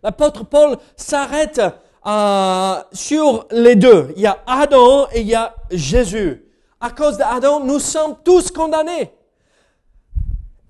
L'apôtre 0.03 0.45
Paul 0.45 0.79
s'arrête 0.97 1.61
euh, 2.07 2.75
sur 2.93 3.47
les 3.51 3.77
deux. 3.77 4.13
Il 4.17 4.23
y 4.23 4.27
a 4.27 4.39
Adam 4.47 5.09
et 5.13 5.21
il 5.21 5.27
y 5.27 5.35
a 5.35 5.55
Jésus. 5.71 6.47
À 6.81 6.91
cause 6.91 7.19
d'Adam, 7.19 7.61
nous 7.61 7.79
sommes 7.79 8.17
tous 8.25 8.51
condamnés. 8.51 9.13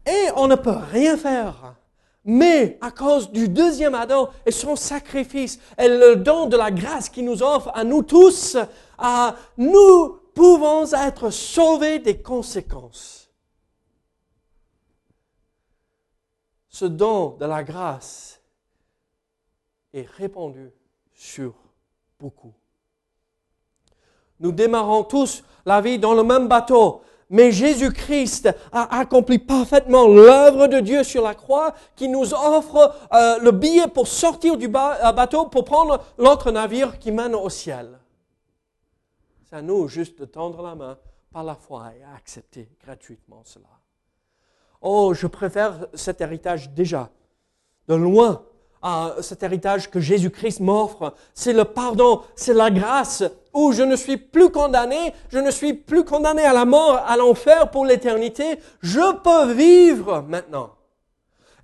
Et 0.06 0.28
on 0.36 0.46
ne 0.46 0.56
peut 0.56 0.70
rien 0.70 1.16
faire. 1.16 1.76
Mais 2.24 2.78
à 2.80 2.90
cause 2.90 3.30
du 3.30 3.48
deuxième 3.48 3.94
Adam 3.94 4.28
et 4.44 4.50
son 4.50 4.76
sacrifice 4.76 5.58
et 5.78 5.88
le 5.88 6.16
don 6.16 6.46
de 6.46 6.56
la 6.56 6.70
grâce 6.70 7.08
qu'il 7.08 7.24
nous 7.24 7.42
offre 7.42 7.70
à 7.74 7.82
nous 7.82 8.02
tous, 8.02 8.56
nous 9.56 10.20
pouvons 10.34 10.92
être 10.92 11.30
sauvés 11.30 11.98
des 11.98 12.20
conséquences. 12.20 13.30
Ce 16.68 16.84
don 16.84 17.36
de 17.38 17.46
la 17.46 17.64
grâce 17.64 18.40
est 19.92 20.08
répandu 20.08 20.70
sur 21.14 21.54
beaucoup. 22.18 22.54
Nous 24.38 24.52
démarrons 24.52 25.04
tous 25.04 25.42
la 25.66 25.80
vie 25.80 25.98
dans 25.98 26.14
le 26.14 26.22
même 26.22 26.48
bateau, 26.48 27.02
mais 27.30 27.52
Jésus-Christ 27.52 28.50
a 28.72 28.98
accompli 28.98 29.38
parfaitement 29.38 30.08
l'œuvre 30.08 30.66
de 30.66 30.80
Dieu 30.80 31.04
sur 31.04 31.22
la 31.22 31.34
croix 31.34 31.74
qui 31.94 32.08
nous 32.08 32.34
offre 32.34 32.94
euh, 33.14 33.38
le 33.38 33.52
billet 33.52 33.86
pour 33.86 34.08
sortir 34.08 34.56
du 34.56 34.66
euh, 34.66 35.12
bateau 35.12 35.46
pour 35.46 35.64
prendre 35.64 36.04
l'autre 36.18 36.50
navire 36.50 36.98
qui 36.98 37.12
mène 37.12 37.36
au 37.36 37.48
ciel. 37.48 37.98
C'est 39.48 39.56
à 39.56 39.62
nous 39.62 39.88
juste 39.88 40.18
de 40.20 40.24
tendre 40.24 40.60
la 40.62 40.74
main 40.74 40.98
par 41.32 41.44
la 41.44 41.54
foi 41.54 41.92
et 41.98 42.02
accepter 42.16 42.68
gratuitement 42.84 43.42
cela. 43.44 43.68
Oh, 44.82 45.14
je 45.14 45.26
préfère 45.28 45.86
cet 45.94 46.20
héritage 46.20 46.70
déjà, 46.70 47.10
de 47.86 47.94
loin, 47.94 48.44
à 48.82 49.16
cet 49.20 49.42
héritage 49.42 49.90
que 49.90 50.00
Jésus-Christ 50.00 50.60
m'offre. 50.60 51.14
C'est 51.34 51.52
le 51.52 51.64
pardon, 51.64 52.22
c'est 52.34 52.54
la 52.54 52.70
grâce, 52.70 53.22
où 53.52 53.72
je 53.72 53.82
ne 53.82 53.96
suis 53.96 54.16
plus 54.16 54.50
condamné, 54.50 55.12
je 55.28 55.38
ne 55.38 55.50
suis 55.50 55.74
plus 55.74 56.04
condamné 56.04 56.42
à 56.42 56.52
la 56.52 56.64
mort, 56.64 57.02
à 57.06 57.16
l'enfer 57.16 57.70
pour 57.70 57.84
l'éternité. 57.84 58.58
Je 58.80 59.16
peux 59.16 59.52
vivre 59.52 60.22
maintenant. 60.22 60.70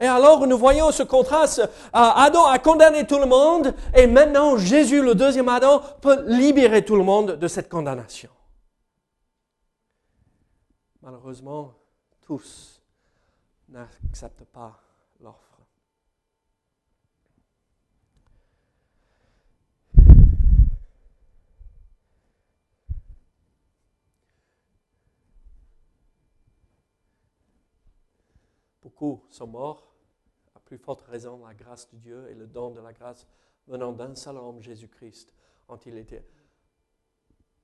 Et 0.01 0.07
alors 0.07 0.47
nous 0.47 0.59
voyons 0.59 0.91
ce 0.91 1.03
contraste. 1.03 1.61
Euh, 1.61 1.67
Adam 1.93 2.45
a 2.47 2.59
condamné 2.59 3.07
tout 3.07 3.19
le 3.19 3.27
monde 3.27 3.75
et 3.95 4.07
maintenant 4.07 4.57
Jésus, 4.59 5.03
le 5.03 5.15
deuxième 5.15 5.49
Adam, 5.49 5.81
peut 6.01 6.25
libérer 6.27 6.85
tout 6.85 6.97
le 6.97 7.05
monde 7.05 7.33
de 7.33 7.49
cette 7.49 7.69
condamnation. 7.69 8.31
Malheureusement, 11.01 11.73
tous 12.21 12.83
n'acceptent 13.69 14.45
pas 14.53 14.79
l'offre. 15.21 15.56
Beaucoup 28.87 29.21
sont 29.31 29.49
morts, 29.49 29.93
à 30.55 30.61
plus 30.61 30.79
forte 30.79 31.01
raison 31.01 31.45
la 31.45 31.55
grâce 31.55 31.91
de 31.91 31.97
Dieu 31.97 32.31
et 32.31 32.35
le 32.35 32.47
don 32.47 32.71
de 32.71 32.81
la 32.81 32.93
grâce 32.93 33.27
venant 33.67 33.93
d'un 33.93 34.15
seul 34.15 34.37
homme, 34.37 34.63
Jésus-Christ, 34.63 35.35
ont-ils 35.67 35.99
été 35.99 36.23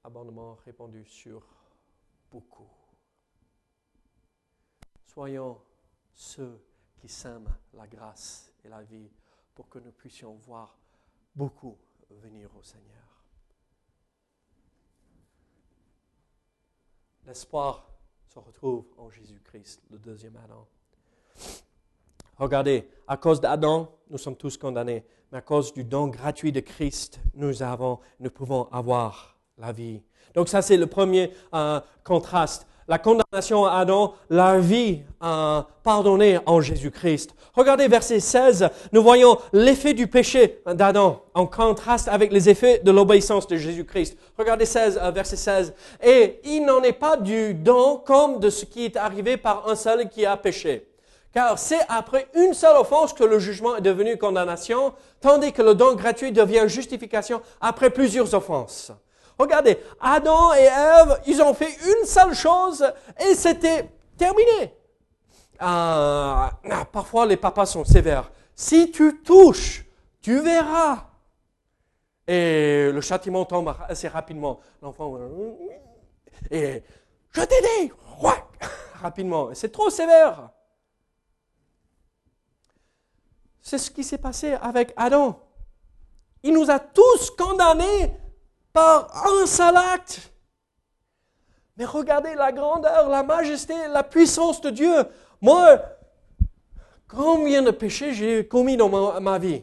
abondamment 0.02 0.54
répandus 0.64 1.06
sur 1.06 1.46
beaucoup. 2.28 2.68
Soyons 5.06 5.62
ceux 6.12 6.60
qui 6.96 7.08
sèment 7.08 7.54
la 7.74 7.86
grâce 7.86 8.52
et 8.64 8.68
la 8.68 8.82
vie 8.82 9.08
pour 9.54 9.68
que 9.68 9.78
nous 9.78 9.92
puissions 9.92 10.34
voir 10.34 10.76
beaucoup 11.36 11.78
venir 12.10 12.50
au 12.56 12.64
Seigneur. 12.64 13.22
L'espoir 17.26 17.88
se 18.26 18.40
retrouve 18.40 18.92
en 18.96 19.08
Jésus-Christ, 19.08 19.84
le 19.88 20.00
deuxième 20.00 20.36
Adam. 20.38 20.66
Regardez, 22.38 22.88
à 23.06 23.16
cause 23.16 23.40
d'Adam, 23.40 23.88
nous 24.10 24.18
sommes 24.18 24.36
tous 24.36 24.56
condamnés, 24.56 25.04
mais 25.30 25.38
à 25.38 25.42
cause 25.42 25.72
du 25.72 25.84
don 25.84 26.08
gratuit 26.08 26.52
de 26.52 26.60
Christ, 26.60 27.20
nous 27.34 27.62
avons, 27.62 27.98
nous 28.20 28.30
pouvons 28.30 28.68
avoir 28.72 29.36
la 29.58 29.72
vie. 29.72 30.02
Donc 30.34 30.48
ça, 30.48 30.62
c'est 30.62 30.76
le 30.76 30.86
premier 30.86 31.30
euh, 31.54 31.80
contraste. 32.04 32.66
La 32.88 32.98
condamnation 32.98 33.64
à 33.64 33.78
Adam, 33.78 34.14
la 34.28 34.58
vie 34.58 35.02
euh, 35.22 35.62
pardonnée 35.82 36.38
en 36.46 36.60
Jésus-Christ. 36.60 37.34
Regardez 37.54 37.86
verset 37.86 38.18
16, 38.18 38.68
nous 38.92 39.02
voyons 39.02 39.38
l'effet 39.52 39.94
du 39.94 40.08
péché 40.08 40.62
d'Adam 40.66 41.22
en 41.34 41.46
contraste 41.46 42.08
avec 42.08 42.32
les 42.32 42.48
effets 42.48 42.80
de 42.80 42.90
l'obéissance 42.90 43.46
de 43.46 43.56
Jésus-Christ. 43.56 44.16
Regardez 44.36 44.66
16, 44.66 44.98
euh, 45.00 45.10
verset 45.10 45.36
16. 45.36 45.74
Et 46.02 46.40
il 46.44 46.64
n'en 46.64 46.82
est 46.82 46.92
pas 46.92 47.16
du 47.16 47.54
don 47.54 47.98
comme 48.04 48.40
de 48.40 48.50
ce 48.50 48.64
qui 48.64 48.84
est 48.84 48.96
arrivé 48.96 49.36
par 49.36 49.68
un 49.68 49.76
seul 49.76 50.08
qui 50.08 50.26
a 50.26 50.36
péché. 50.36 50.91
Car 51.32 51.58
c'est 51.58 51.80
après 51.88 52.28
une 52.34 52.52
seule 52.52 52.76
offense 52.76 53.12
que 53.12 53.24
le 53.24 53.38
jugement 53.38 53.76
est 53.76 53.80
devenu 53.80 54.18
condamnation, 54.18 54.92
tandis 55.20 55.52
que 55.52 55.62
le 55.62 55.74
don 55.74 55.94
gratuit 55.94 56.30
devient 56.30 56.64
justification 56.66 57.40
après 57.60 57.90
plusieurs 57.90 58.34
offenses. 58.34 58.92
Regardez, 59.38 59.78
Adam 60.00 60.52
et 60.54 60.64
Ève, 60.64 61.20
ils 61.26 61.40
ont 61.42 61.54
fait 61.54 61.74
une 61.86 62.06
seule 62.06 62.34
chose 62.34 62.84
et 63.18 63.34
c'était 63.34 63.88
terminé. 64.16 64.74
Euh, 65.62 66.46
parfois, 66.92 67.24
les 67.24 67.36
papas 67.36 67.66
sont 67.66 67.84
sévères. 67.84 68.30
Si 68.54 68.90
tu 68.90 69.22
touches, 69.22 69.84
tu 70.20 70.40
verras. 70.40 71.06
Et 72.26 72.90
le 72.92 73.00
châtiment 73.00 73.44
tombe 73.44 73.74
assez 73.88 74.06
rapidement. 74.06 74.60
L'enfant, 74.82 75.18
et 76.50 76.82
je 77.30 77.40
t'ai 77.40 77.60
dit, 77.60 77.92
rapidement. 79.02 79.48
C'est 79.54 79.72
trop 79.72 79.90
sévère. 79.90 80.50
C'est 83.62 83.78
ce 83.78 83.90
qui 83.90 84.02
s'est 84.02 84.18
passé 84.18 84.54
avec 84.60 84.92
Adam. 84.96 85.38
Il 86.42 86.52
nous 86.52 86.68
a 86.68 86.80
tous 86.80 87.30
condamnés 87.30 88.12
par 88.72 89.26
un 89.26 89.46
seul 89.46 89.76
acte. 89.76 90.32
Mais 91.76 91.84
regardez 91.84 92.34
la 92.34 92.52
grandeur, 92.52 93.08
la 93.08 93.22
majesté, 93.22 93.74
la 93.88 94.02
puissance 94.02 94.60
de 94.60 94.70
Dieu. 94.70 94.94
Moi, 95.40 95.80
combien 97.08 97.62
de 97.62 97.70
péchés 97.70 98.12
j'ai 98.12 98.46
commis 98.46 98.76
dans 98.76 98.88
ma, 99.20 99.38
vie? 99.38 99.62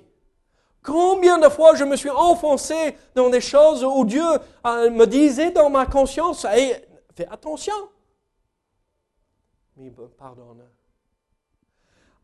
Combien 0.81 1.37
de 1.37 1.49
fois 1.49 1.75
je 1.75 1.83
me 1.83 1.97
suis 1.97 2.09
enfoncé 2.09 2.95
dans 3.13 3.29
des 3.29 3.41
choses 3.41 3.83
où 3.83 4.05
Dieu 4.05 4.23
euh, 4.65 4.89
me 4.89 5.05
disait 5.05 5.51
dans 5.51 5.69
ma 5.69 5.85
conscience, 5.85 6.47
fais 6.47 7.27
attention. 7.29 7.75
Mais 9.75 9.91
pardonne. 10.17 10.63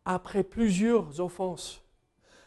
Après 0.06 0.44
plusieurs 0.44 1.20
offenses, 1.20 1.82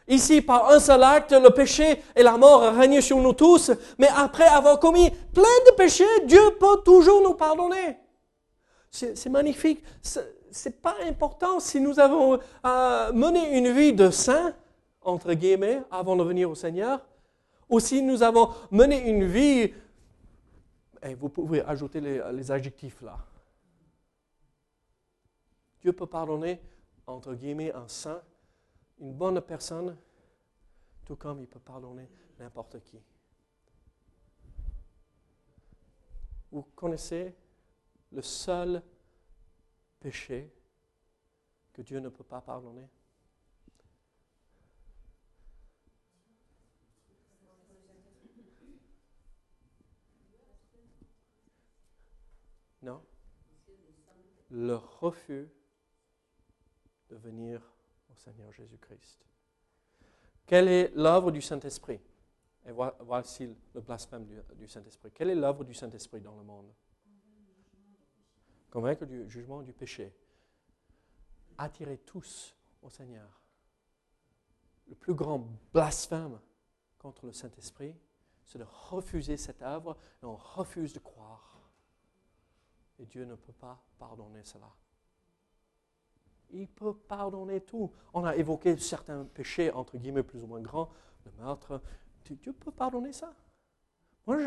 Ici, 0.08 0.40
par 0.40 0.70
un 0.70 0.80
seul 0.80 1.02
acte, 1.02 1.32
le 1.32 1.50
péché 1.50 2.02
et 2.16 2.22
la 2.22 2.38
mort 2.38 2.62
règnent 2.74 3.02
sur 3.02 3.18
nous 3.18 3.34
tous, 3.34 3.70
mais 3.98 4.08
après 4.08 4.46
avoir 4.46 4.80
commis 4.80 5.10
plein 5.10 5.42
de 5.66 5.74
péchés, 5.76 6.24
Dieu 6.24 6.40
peut 6.58 6.80
toujours 6.82 7.22
nous 7.22 7.34
pardonner. 7.34 7.98
C'est 8.90 9.28
magnifique. 9.28 9.84
C'est 10.00 10.80
pas 10.80 10.96
important 11.06 11.60
si 11.60 11.78
nous 11.78 12.00
avons 12.00 12.40
euh, 12.64 13.12
mené 13.12 13.58
une 13.58 13.70
vie 13.70 13.92
de 13.92 14.08
saint, 14.08 14.54
entre 15.02 15.34
guillemets, 15.34 15.82
avant 15.90 16.16
de 16.16 16.24
venir 16.24 16.50
au 16.50 16.54
Seigneur, 16.54 17.04
ou 17.68 17.78
si 17.78 18.00
nous 18.00 18.22
avons 18.22 18.48
mené 18.70 19.10
une 19.10 19.26
vie, 19.26 19.74
eh, 21.02 21.14
vous 21.14 21.28
pouvez 21.28 21.60
ajouter 21.64 22.00
les 22.00 22.50
adjectifs 22.50 23.02
là. 23.02 23.18
Dieu 25.82 25.92
peut 25.92 26.06
pardonner, 26.06 26.60
entre 27.08 27.34
guillemets, 27.34 27.72
un 27.72 27.88
saint 27.88 28.22
une 29.00 29.14
bonne 29.14 29.40
personne, 29.40 29.96
tout 31.04 31.16
comme 31.16 31.40
il 31.40 31.46
peut 31.46 31.60
pardonner 31.60 32.08
n'importe 32.38 32.80
qui. 32.80 33.00
Vous 36.50 36.62
connaissez 36.74 37.34
le 38.10 38.22
seul 38.22 38.82
péché 40.00 40.52
que 41.72 41.82
Dieu 41.82 42.00
ne 42.00 42.08
peut 42.08 42.24
pas 42.24 42.40
pardonner? 42.40 42.88
Non 52.82 53.04
Le 54.50 54.74
refus 54.74 55.48
de 57.10 57.16
venir 57.16 57.60
Seigneur 58.18 58.52
Jésus-Christ. 58.52 59.24
Quelle 60.46 60.68
est 60.68 60.92
l'œuvre 60.94 61.30
du 61.30 61.40
Saint-Esprit? 61.40 62.00
Et 62.66 62.72
voici 62.72 63.48
le 63.74 63.80
blasphème 63.80 64.26
du, 64.56 64.68
Saint-Esprit. 64.68 65.10
Quelle 65.12 65.30
est 65.30 65.34
l'œuvre 65.34 65.64
du 65.64 65.72
Saint-Esprit 65.72 66.20
dans 66.20 66.36
le 66.36 66.42
monde? 66.42 66.70
Convaincre 68.70 69.06
du 69.06 69.28
jugement 69.30 69.62
du 69.62 69.72
péché. 69.72 70.14
Attirer 71.56 71.98
tous 71.98 72.54
au 72.82 72.90
Seigneur. 72.90 73.40
Le 74.88 74.94
plus 74.94 75.14
grand 75.14 75.48
blasphème 75.72 76.38
contre 76.98 77.26
le 77.26 77.32
Saint-Esprit, 77.32 77.94
c'est 78.44 78.58
de 78.58 78.66
refuser 78.68 79.36
cette 79.36 79.62
œuvre 79.62 79.96
et 80.22 80.26
on 80.26 80.36
refuse 80.36 80.92
de 80.92 80.98
croire. 80.98 81.60
Et 82.98 83.06
Dieu 83.06 83.24
ne 83.24 83.34
peut 83.34 83.52
pas 83.52 83.82
pardonner 83.98 84.42
cela 84.44 84.70
il 86.50 86.68
peut 86.68 86.94
pardonner 86.94 87.60
tout. 87.60 87.90
On 88.14 88.24
a 88.24 88.36
évoqué 88.36 88.76
certains 88.76 89.24
péchés, 89.24 89.70
entre 89.72 89.96
guillemets, 89.96 90.22
plus 90.22 90.42
ou 90.42 90.46
moins 90.46 90.60
grands, 90.60 90.90
le 91.24 91.32
meurtre. 91.42 91.80
Dieu 92.30 92.52
peut 92.52 92.70
pardonner 92.70 93.12
ça? 93.12 93.32
Moi, 94.26 94.38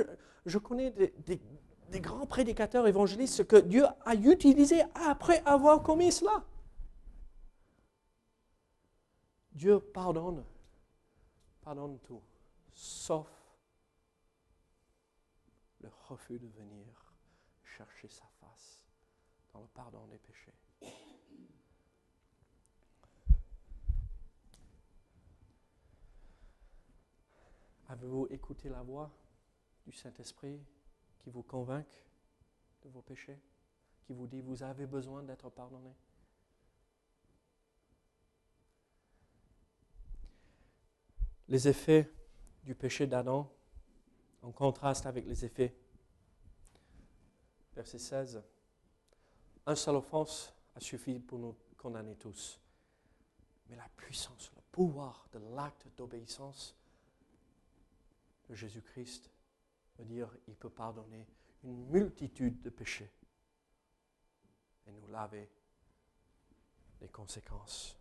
je, 0.46 0.58
connais 0.60 0.92
des, 0.92 2.00
grands 2.00 2.28
prédicateurs 2.28 2.88
évangélistes 2.88 3.48
que 3.48 3.56
Dieu 3.56 3.86
a 4.06 4.16
utilisé 4.16 4.84
après 4.94 5.42
avoir 5.46 5.82
commis 5.82 6.12
cela. 6.12 6.44
Dieu 9.52 9.80
pardonne, 9.80 10.44
pardonne 11.62 12.00
tout, 12.00 12.22
sauf 12.72 13.28
le 15.80 15.90
refus 16.08 16.40
de 16.40 16.48
venir 16.48 17.16
chercher 17.64 18.08
sa 18.08 18.26
face 18.40 18.84
dans 19.54 19.62
le 19.62 19.68
pardon 19.74 20.06
des 20.08 20.20
péchés. 20.20 20.54
Avez-vous 27.92 28.28
écouté 28.30 28.70
la 28.70 28.82
voix 28.82 29.12
du 29.86 29.92
Saint-Esprit 29.92 30.58
qui 31.20 31.30
vous 31.30 31.44
convainc 31.44 31.86
de 32.84 32.90
vos 32.90 33.02
péchés, 33.02 33.38
qui 34.06 34.14
vous 34.14 34.28
dit 34.28 34.40
vous 34.40 34.64
avez 34.64 34.86
besoin 34.86 35.24
d'être 35.24 35.50
pardonné? 35.50 35.94
Les 41.50 41.68
effets 41.68 42.10
du 42.64 42.76
péché 42.76 43.08
d'Adam 43.08 43.52
en 44.42 44.54
contraste 44.54 45.06
avec 45.06 45.26
les 45.26 45.44
effets. 45.44 45.76
Verset 47.76 48.00
16. 48.00 48.42
Un 49.66 49.76
seul 49.76 49.98
offense 49.98 50.54
a 50.76 50.80
suffi 50.80 51.20
pour 51.20 51.40
nous 51.40 51.58
condamner 51.78 52.16
tous. 52.16 52.58
Mais 53.68 53.76
la 53.76 53.90
puissance, 53.98 54.50
le 54.56 54.62
pouvoir 54.72 55.28
de 55.34 55.40
l'acte 55.54 55.88
d'obéissance 55.98 56.78
Jésus-Christ 58.56 59.32
veut 59.98 60.06
dire 60.06 60.30
il 60.48 60.56
peut 60.56 60.70
pardonner 60.70 61.28
une 61.64 61.86
multitude 61.88 62.62
de 62.62 62.70
péchés 62.70 63.12
et 64.88 64.92
nous 64.92 65.08
laver 65.12 65.50
les 67.02 67.08
conséquences. 67.08 67.98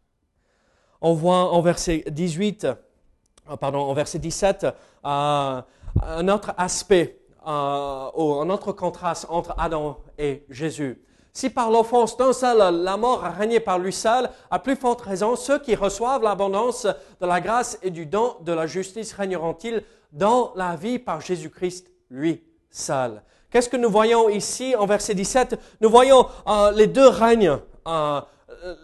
On 1.00 1.14
voit 1.14 1.52
en 1.52 1.60
verset 1.62 2.04
18, 2.10 2.64
euh, 2.64 3.56
pardon, 3.56 3.80
en 3.80 3.94
verset 3.94 4.18
17, 4.18 4.64
euh, 4.64 5.62
un 6.02 6.28
autre 6.28 6.52
aspect, 6.58 7.20
euh, 7.46 7.50
un 7.50 8.50
autre 8.50 8.72
contraste 8.72 9.26
entre 9.30 9.54
Adam 9.58 10.02
et 10.18 10.44
Jésus. 10.50 11.02
Si 11.32 11.50
par 11.50 11.70
l'offense 11.70 12.16
d'un 12.16 12.32
seul 12.32 12.82
la 12.82 12.96
mort 12.96 13.24
a 13.24 13.30
régné 13.30 13.60
par 13.60 13.78
lui 13.78 13.92
seul, 13.92 14.28
à 14.50 14.58
plus 14.58 14.76
forte 14.76 15.00
raison, 15.00 15.36
ceux 15.36 15.58
qui 15.58 15.74
reçoivent 15.74 16.22
l'abondance 16.22 16.86
de 16.86 17.26
la 17.26 17.40
grâce 17.40 17.78
et 17.82 17.90
du 17.90 18.06
don 18.06 18.36
de 18.42 18.52
la 18.52 18.66
justice 18.66 19.12
régneront-ils 19.12 19.82
dans 20.12 20.52
la 20.56 20.74
vie 20.76 20.98
par 20.98 21.20
Jésus-Christ, 21.20 21.90
lui 22.10 22.42
seul? 22.70 23.22
Qu'est-ce 23.50 23.68
que 23.68 23.76
nous 23.76 23.90
voyons 23.90 24.28
ici 24.28 24.74
en 24.76 24.86
verset 24.86 25.14
17 25.14 25.58
Nous 25.80 25.90
voyons 25.90 26.26
euh, 26.48 26.70
les 26.72 26.86
deux 26.86 27.08
règnes, 27.08 27.58
euh, 27.86 28.20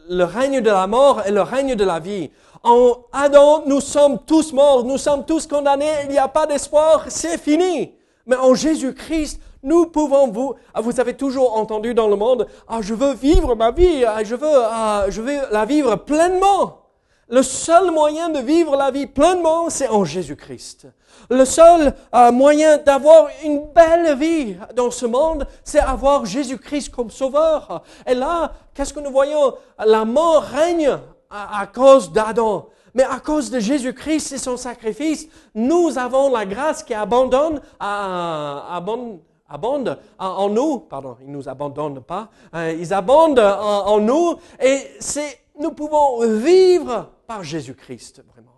le 0.09 0.25
règne 0.25 0.61
de 0.61 0.71
la 0.71 0.87
mort 0.87 1.23
et 1.27 1.31
le 1.31 1.43
règne 1.43 1.75
de 1.75 1.85
la 1.85 2.01
vie. 2.01 2.31
En 2.65 3.05
Adam, 3.13 3.63
nous 3.67 3.81
sommes 3.81 4.19
tous 4.27 4.53
morts, 4.53 4.85
nous 4.85 4.99
sommes 4.99 5.25
tous 5.25 5.47
condamnés, 5.47 5.93
il 6.05 6.11
n'y 6.11 6.19
a 6.19 6.27
pas 6.27 6.47
d'espoir, 6.47 7.05
c'est 7.09 7.39
fini. 7.39 7.95
Mais 8.27 8.35
en 8.35 8.55
Jésus-Christ, 8.55 9.41
nous 9.67 9.87
pouvons 9.87 10.29
vous, 10.29 10.55
ah, 10.73 10.81
vous 10.81 10.99
avez 11.01 11.15
toujours 11.15 11.57
entendu 11.57 11.93
dans 11.93 12.07
le 12.07 12.17
monde, 12.17 12.47
ah, 12.69 12.79
je 12.81 12.95
veux 12.95 13.15
vivre 13.15 13.55
ma 13.57 13.73
vie, 13.73 14.05
ah, 14.07 14.23
je 14.23 14.37
veux, 14.37 15.11
je 15.11 15.21
veux 15.21 15.41
la 15.51 15.65
vivre 15.65 15.97
pleinement. 15.97 16.87
Le 17.29 17.43
seul 17.43 17.91
moyen 17.91 18.29
de 18.29 18.39
vivre 18.39 18.77
la 18.77 18.93
vie 18.93 19.09
pleinement, 19.09 19.69
c'est 19.69 19.89
en 19.89 20.05
Jésus-Christ. 20.05 20.87
Le 21.29 21.45
seul 21.45 21.93
euh, 22.15 22.31
moyen 22.31 22.79
d'avoir 22.79 23.29
une 23.45 23.67
belle 23.75 24.17
vie 24.17 24.57
dans 24.77 24.93
ce 24.93 25.07
monde, 25.07 25.45
c'est 25.65 25.81
avoir 25.81 26.25
Jésus-Christ 26.25 26.91
comme 26.91 27.11
sauveur. 27.11 27.83
Et 28.07 28.15
là, 28.15 28.53
qu'est-ce 28.73 28.95
que 28.95 29.01
nous 29.01 29.11
voyons? 29.11 29.55
La 29.85 30.05
mort 30.05 30.45
règne 30.45 30.97
à, 31.29 31.67
cause 31.67 32.13
d'Adam. 32.13 32.69
Mais 32.95 33.03
à 33.03 33.19
cause 33.19 33.51
de 33.51 33.59
Jésus-Christ 33.59 34.33
et 34.33 34.39
son 34.39 34.57
sacrifice, 34.57 35.27
nous 35.53 35.99
avons 35.99 36.31
la 36.31 36.47
grâce 36.47 36.85
qui 36.85 36.95
abandonne, 36.95 37.61
abonde, 37.81 39.19
abonde 39.49 39.99
en 40.19 40.49
nous. 40.49 40.81
Pardon, 40.81 41.17
ils 41.21 41.31
nous 41.31 41.49
abandonnent 41.49 42.03
pas. 42.03 42.29
Hein, 42.53 42.71
ils 42.71 42.93
abondent 42.93 43.39
en, 43.39 43.87
en 43.87 44.01
nous. 44.01 44.37
Et 44.61 44.81
c'est, 45.01 45.41
nous 45.59 45.73
pouvons 45.73 46.27
vivre 46.39 47.11
par 47.27 47.43
Jésus-Christ, 47.43 48.23
vraiment. 48.33 48.57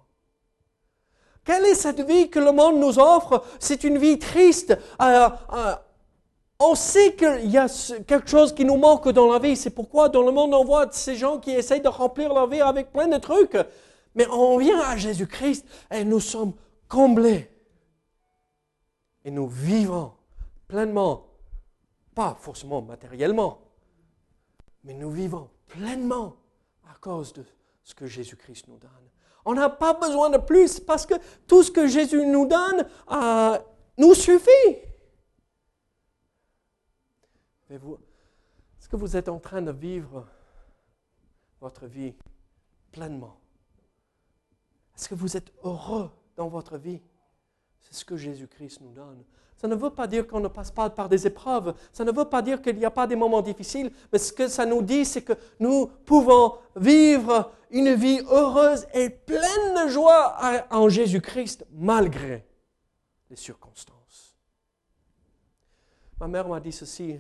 Quelle 1.49 1.65
est 1.65 1.75
cette 1.75 2.03
vie 2.03 2.29
que 2.29 2.39
le 2.39 2.53
monde 2.53 2.79
nous 2.79 2.99
offre? 2.99 3.43
C'est 3.59 3.83
une 3.83 3.97
vie 3.97 4.19
triste. 4.19 4.77
Euh, 5.01 5.31
euh, 5.55 5.75
on 6.61 6.75
sait 6.75 7.15
qu'il 7.15 7.51
y 7.51 7.57
a 7.57 7.69
quelque 8.07 8.29
chose 8.29 8.55
qui 8.55 8.67
nous 8.67 8.77
manque 8.77 9.09
dans 9.09 9.33
la 9.33 9.39
vie. 9.39 9.57
C'est 9.57 9.71
pourquoi 9.71 10.11
dans 10.11 10.23
le 10.23 10.31
monde 10.31 10.53
on 10.53 10.65
voit 10.65 10.89
ces 10.93 11.17
gens 11.17 11.39
qui 11.39 11.53
essayent 11.53 11.81
de 11.81 11.89
remplir 11.89 12.35
leur 12.35 12.49
vie 12.49 12.61
avec 12.61 12.93
plein 12.93 13.09
de 13.09 13.17
trucs. 13.17 13.57
Mais 14.15 14.27
on 14.29 14.59
vient 14.59 14.81
à 14.81 14.99
Jésus-Christ 14.99 15.65
et 15.91 16.05
nous 16.05 16.21
sommes 16.21 16.53
comblés. 16.87 17.51
Et 19.25 19.31
nous 19.31 19.49
vivons 19.49 20.13
pleinement. 20.69 21.27
Pas 22.15 22.37
forcément 22.39 22.83
matériellement, 22.83 23.61
mais 24.85 24.95
nous 24.95 25.11
vivons 25.11 25.51
pleinement 25.67 26.37
à 26.89 26.95
cause 27.01 27.33
de 27.33 27.45
ce 27.83 27.95
que 27.95 28.07
Jésus-Christ 28.07 28.69
nous 28.69 28.79
donne. 28.79 28.91
On 29.45 29.55
n'a 29.55 29.71
pas 29.71 29.95
besoin 29.95 30.31
de 30.31 30.39
plus 30.39 30.79
parce 30.79 31.07
que 31.07 31.15
tout 31.47 31.63
ce 31.63 31.71
que 31.71 31.87
Jésus 31.87 32.27
nous 32.27 32.47
donne, 32.47 32.87
euh, 33.11 33.59
nous 33.97 34.15
suffit. 34.15 34.77
Est-ce 37.71 38.89
que 38.89 38.97
vous 38.97 39.17
êtes 39.17 39.29
en 39.29 39.39
train 39.39 39.63
de 39.63 39.73
vivre 39.73 40.27
votre 41.61 41.87
vie 41.87 42.15
pleinement? 42.93 43.39
Est-ce 44.97 45.09
que 45.09 45.15
vous 45.15 45.37
êtes 45.37 45.53
heureux 45.63 46.11
dans 46.37 46.49
votre 46.49 46.77
vie? 46.77 47.01
C'est 47.81 47.95
ce 47.95 48.05
que 48.05 48.17
Jésus-Christ 48.17 48.81
nous 48.81 48.93
donne. 48.93 49.25
Ça 49.59 49.67
ne 49.67 49.75
veut 49.75 49.91
pas 49.91 50.07
dire 50.07 50.25
qu'on 50.27 50.39
ne 50.39 50.47
passe 50.47 50.71
pas 50.71 50.89
par 50.89 51.09
des 51.09 51.27
épreuves. 51.27 51.75
Ça 51.93 52.05
ne 52.05 52.13
veut 52.13 52.27
pas 52.27 52.43
dire 52.43 52.63
qu'il 52.63 52.77
n'y 52.77 52.85
a 52.85 52.93
pas 52.93 53.09
des 53.09 53.17
moments 53.17 53.43
difficiles. 53.43 53.91
Mais 54.13 54.19
ce 54.19 54.33
que 54.33 54.47
ça 54.47 54.65
nous 54.65 54.83
dit, 54.83 55.05
c'est 55.05 55.23
que 55.23 55.33
nous 55.59 55.89
pouvons 56.07 56.55
vivre 56.77 57.51
une 57.73 57.93
vie 57.95 58.21
heureuse 58.31 58.87
et 58.95 59.11
pleine 59.11 59.85
de 59.85 59.89
joie 59.91 60.37
en 60.71 60.89
Jésus-Christ 60.89 61.67
malgré 61.73 62.47
les 63.29 63.37
circonstances. 63.37 64.37
Ma 66.21 66.29
mère 66.29 66.47
m'a 66.47 66.61
dit 66.61 66.73
ceci. 66.73 67.19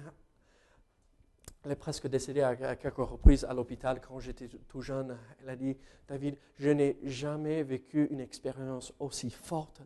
Elle 1.64 1.72
est 1.72 1.76
presque 1.76 2.06
décédée 2.06 2.42
à 2.42 2.54
quelques 2.76 2.98
reprises 2.98 3.44
à 3.44 3.52
l'hôpital 3.52 4.00
quand 4.00 4.20
j'étais 4.20 4.48
tout 4.68 4.80
jeune. 4.80 5.18
Elle 5.42 5.48
a 5.48 5.56
dit, 5.56 5.76
David, 6.06 6.38
je 6.56 6.70
n'ai 6.70 7.00
jamais 7.02 7.64
vécu 7.64 8.06
une 8.12 8.20
expérience 8.20 8.92
aussi 9.00 9.28
forte 9.28 9.82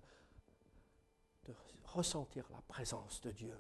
ressentir 1.93 2.45
la 2.51 2.61
présence 2.69 3.21
de 3.21 3.31
Dieu. 3.31 3.55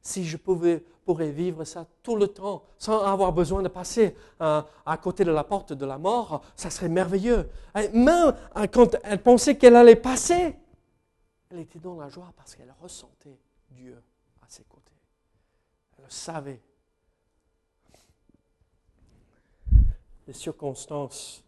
Si 0.00 0.24
je 0.24 0.36
pouvais, 0.36 0.84
pourrais 1.04 1.30
vivre 1.30 1.64
ça 1.64 1.86
tout 2.02 2.16
le 2.16 2.28
temps, 2.28 2.62
sans 2.78 3.02
avoir 3.02 3.32
besoin 3.32 3.62
de 3.62 3.68
passer 3.68 4.14
euh, 4.40 4.62
à 4.86 4.96
côté 4.96 5.24
de 5.24 5.30
la 5.30 5.44
porte 5.44 5.72
de 5.72 5.86
la 5.86 5.98
mort, 5.98 6.42
ça 6.56 6.70
serait 6.70 6.88
merveilleux. 6.88 7.48
Et 7.74 7.88
même 7.90 8.34
euh, 8.56 8.66
quand 8.66 8.96
elle 9.02 9.22
pensait 9.22 9.56
qu'elle 9.56 9.76
allait 9.76 9.96
passer, 9.96 10.56
elle 11.50 11.60
était 11.60 11.78
dans 11.78 11.96
la 11.96 12.08
joie 12.08 12.32
parce 12.36 12.54
qu'elle 12.54 12.74
ressentait 12.80 13.38
Dieu 13.70 14.00
à 14.42 14.46
ses 14.48 14.64
côtés. 14.64 14.92
Elle 15.96 16.04
le 16.04 16.10
savait. 16.10 16.62
Les 20.26 20.34
circonstances 20.34 21.42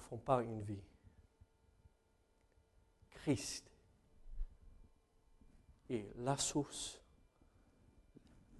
ne 0.00 0.04
font 0.06 0.18
pas 0.18 0.42
une 0.42 0.62
vie. 0.62 0.82
Christ 3.10 3.70
est 5.90 6.10
la 6.16 6.36
source, 6.36 7.00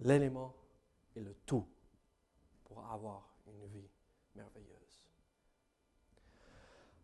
l'élément 0.01 0.53
et 1.15 1.21
le 1.21 1.33
tout 1.45 1.67
pour 2.65 2.85
avoir 2.85 3.35
une 3.47 3.65
vie 3.67 3.89
merveilleuse. 4.35 5.03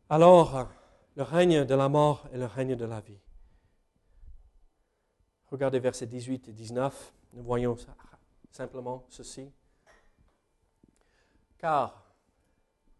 Alors, 0.09 0.69
le 1.15 1.23
règne 1.23 1.65
de 1.65 1.75
la 1.75 1.89
mort 1.89 2.27
et 2.31 2.38
le 2.38 2.45
règne 2.45 2.75
de 2.75 2.85
la 2.85 3.01
vie. 3.01 3.19
Regardez 5.47 5.79
versets 5.79 6.05
18 6.05 6.49
et 6.49 6.53
19. 6.53 7.13
Nous 7.33 7.43
voyons 7.43 7.75
simplement 8.51 9.05
ceci. 9.09 9.51
Car 11.57 12.07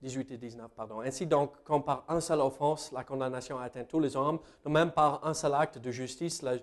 18 0.02 0.32
et 0.32 0.38
19, 0.38 0.72
pardon. 0.76 1.02
Ainsi 1.02 1.26
donc, 1.26 1.64
comme 1.64 1.84
par 1.84 2.06
un 2.08 2.22
seul 2.22 2.39
offense, 2.39 2.91
la 2.91 3.04
condamnation 3.04 3.58
atteint 3.58 3.84
tous 3.84 4.00
les 4.00 4.16
hommes, 4.16 4.39
de 4.64 4.70
même 4.70 4.91
par 4.91 5.26
un 5.26 5.34
seul 5.34 5.54
acte 5.54 5.80
de 5.80 5.91
justice, 5.91 6.41
la 6.41 6.58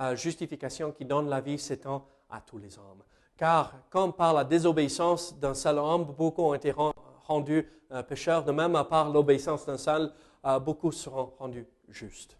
euh, 0.00 0.16
justification 0.16 0.90
qui 0.90 1.04
donne 1.04 1.28
la 1.28 1.40
vie 1.40 1.58
s'étend 1.58 2.06
à 2.28 2.40
tous 2.40 2.58
les 2.58 2.76
hommes. 2.78 3.02
Car 3.36 3.74
comme 3.90 4.12
par 4.12 4.34
la 4.34 4.44
désobéissance 4.44 5.38
d'un 5.38 5.54
seul 5.54 5.78
homme, 5.78 6.04
beaucoup 6.04 6.42
ont 6.42 6.54
été 6.54 6.74
rendus 7.26 7.68
euh, 7.92 8.02
pécheurs, 8.02 8.44
de 8.44 8.50
même 8.50 8.72
par 8.90 9.10
l'obéissance 9.10 9.66
d'un 9.66 9.78
seul, 9.78 10.12
euh, 10.44 10.58
beaucoup 10.58 10.90
seront 10.90 11.32
rendus 11.38 11.66
justes. 11.88 12.36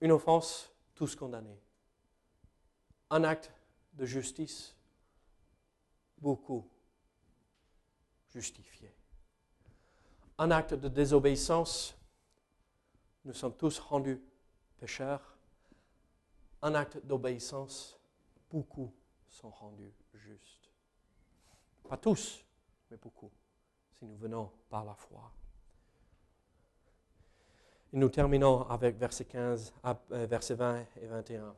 Une 0.00 0.12
offense, 0.12 0.72
tous 0.94 1.16
condamnés. 1.16 1.60
Un 3.10 3.24
acte 3.24 3.52
de 3.94 4.04
justice, 4.04 4.76
beaucoup 6.18 6.64
justifié. 8.34 8.92
Un 10.38 10.50
acte 10.50 10.74
de 10.74 10.88
désobéissance, 10.88 11.96
nous 13.24 13.32
sommes 13.32 13.56
tous 13.56 13.78
rendus 13.78 14.20
pécheurs. 14.78 15.36
Un 16.62 16.74
acte 16.74 16.98
d'obéissance, 17.06 17.98
beaucoup 18.50 18.92
sont 19.28 19.50
rendus 19.50 19.92
justes. 20.14 20.70
Pas 21.88 21.96
tous, 21.96 22.44
mais 22.90 22.96
beaucoup, 22.96 23.30
si 23.92 24.04
nous 24.04 24.16
venons 24.16 24.50
par 24.68 24.84
la 24.84 24.94
foi. 24.94 25.30
Et 27.92 27.96
nous 27.96 28.08
terminons 28.08 28.68
avec 28.68 28.96
verset 28.96 29.26
15, 29.26 29.72
euh, 29.84 30.26
verset 30.26 30.54
20 30.54 30.84
et 31.00 31.06
21. 31.06 31.54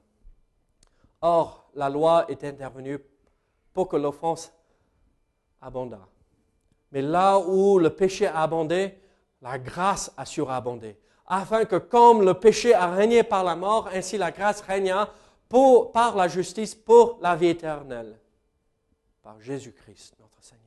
Or, 1.22 1.70
la 1.74 1.88
loi 1.88 2.30
est 2.30 2.44
intervenue 2.44 2.98
pour 3.72 3.88
que 3.88 3.96
l'offense 3.96 4.52
abondât. 5.62 6.06
Mais 6.92 7.02
là 7.02 7.38
où 7.38 7.78
le 7.78 7.90
péché 7.90 8.26
a 8.26 8.42
abondé, 8.42 8.98
la 9.42 9.58
grâce 9.58 10.12
a 10.16 10.24
surabondé. 10.24 10.96
Afin 11.26 11.64
que 11.64 11.76
comme 11.76 12.24
le 12.24 12.34
péché 12.34 12.72
a 12.74 12.88
régné 12.88 13.22
par 13.22 13.44
la 13.44 13.56
mort, 13.56 13.88
ainsi 13.92 14.16
la 14.16 14.30
grâce 14.30 14.60
régna 14.60 15.08
par 15.92 16.16
la 16.16 16.28
justice 16.28 16.74
pour 16.74 17.18
la 17.22 17.36
vie 17.36 17.48
éternelle. 17.48 18.18
Par 19.22 19.40
Jésus-Christ, 19.40 20.14
notre 20.20 20.42
Seigneur. 20.42 20.62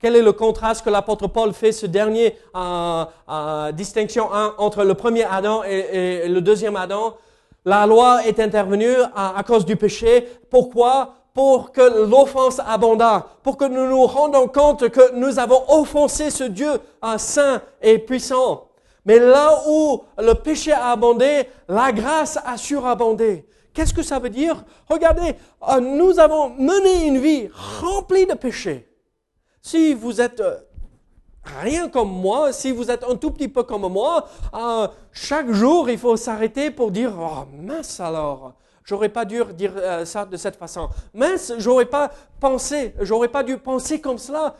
Quel 0.00 0.16
est 0.16 0.22
le 0.22 0.32
contraste 0.32 0.84
que 0.84 0.90
l'apôtre 0.90 1.28
Paul 1.28 1.52
fait, 1.52 1.72
ce 1.72 1.86
dernier 1.86 2.36
euh, 2.54 3.04
euh, 3.28 3.72
distinction 3.72 4.28
entre 4.58 4.84
le 4.84 4.94
premier 4.94 5.24
Adam 5.24 5.62
et, 5.64 6.28
le 6.28 6.40
deuxième 6.40 6.76
Adam? 6.76 7.16
La 7.64 7.86
loi 7.86 8.26
est 8.26 8.40
intervenue 8.40 8.96
à 9.14 9.42
cause 9.46 9.64
du 9.64 9.76
péché. 9.76 10.28
Pourquoi? 10.50 11.14
Pour 11.34 11.72
que 11.72 12.08
l'offense 12.08 12.60
abondât, 12.64 13.26
pour 13.42 13.56
que 13.56 13.64
nous 13.64 13.88
nous 13.88 14.06
rendons 14.06 14.46
compte 14.46 14.88
que 14.88 15.12
nous 15.14 15.40
avons 15.40 15.62
offensé 15.68 16.30
ce 16.30 16.44
Dieu 16.44 16.70
saint 17.18 17.60
et 17.82 17.98
puissant. 17.98 18.68
Mais 19.04 19.18
là 19.18 19.62
où 19.68 20.02
le 20.16 20.32
péché 20.34 20.72
a 20.72 20.92
abondé, 20.92 21.48
la 21.68 21.92
grâce 21.92 22.38
a 22.44 22.56
surabondé. 22.56 23.46
Qu'est-ce 23.74 23.92
que 23.92 24.02
ça 24.02 24.20
veut 24.20 24.30
dire? 24.30 24.64
Regardez, 24.88 25.34
euh, 25.68 25.80
nous 25.80 26.20
avons 26.20 26.50
mené 26.50 27.06
une 27.06 27.18
vie 27.18 27.50
remplie 27.80 28.24
de 28.24 28.34
péchés. 28.34 28.88
Si 29.60 29.92
vous 29.94 30.20
êtes 30.20 30.38
euh, 30.38 30.58
rien 31.42 31.88
comme 31.88 32.08
moi, 32.10 32.52
si 32.52 32.70
vous 32.70 32.88
êtes 32.88 33.02
un 33.02 33.16
tout 33.16 33.32
petit 33.32 33.48
peu 33.48 33.64
comme 33.64 33.92
moi, 33.92 34.28
euh, 34.54 34.86
chaque 35.10 35.50
jour 35.50 35.90
il 35.90 35.98
faut 35.98 36.16
s'arrêter 36.16 36.70
pour 36.70 36.92
dire, 36.92 37.12
oh 37.18 37.44
mince 37.52 37.98
alors, 37.98 38.54
J'aurais 38.84 39.08
pas 39.08 39.24
dû 39.24 39.42
dire 39.54 39.72
euh, 39.76 40.04
ça 40.04 40.26
de 40.26 40.36
cette 40.36 40.56
façon. 40.56 40.90
Mince, 41.14 41.54
j'aurais 41.56 41.86
pas 41.86 42.12
pensé, 42.38 42.94
j'aurais 43.00 43.28
pas 43.28 43.42
dû 43.42 43.56
penser 43.56 44.00
comme 44.00 44.18
cela. 44.18 44.56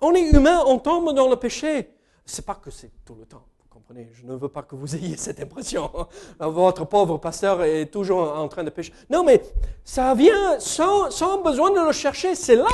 on 0.00 0.14
est 0.14 0.30
humain, 0.30 0.62
on 0.66 0.78
tombe 0.78 1.12
dans 1.12 1.28
le 1.28 1.36
péché. 1.36 1.90
C'est 2.24 2.46
pas 2.46 2.54
que 2.54 2.70
c'est 2.70 2.92
tout 3.04 3.16
le 3.16 3.26
temps. 3.26 3.44
Vous 3.58 3.68
comprenez 3.68 4.08
Je 4.12 4.24
ne 4.24 4.34
veux 4.36 4.48
pas 4.48 4.62
que 4.62 4.76
vous 4.76 4.94
ayez 4.94 5.16
cette 5.18 5.40
impression. 5.40 5.90
Votre 6.38 6.84
pauvre 6.84 7.18
pasteur 7.18 7.64
est 7.64 7.86
toujours 7.86 8.32
en 8.32 8.46
train 8.46 8.62
de 8.62 8.70
pécher. 8.70 8.92
Non, 9.10 9.24
mais 9.24 9.42
ça 9.82 10.14
vient 10.14 10.60
sans, 10.60 11.10
sans 11.10 11.42
besoin 11.42 11.72
de 11.72 11.84
le 11.84 11.92
chercher. 11.92 12.36
C'est 12.36 12.56
là. 12.56 12.68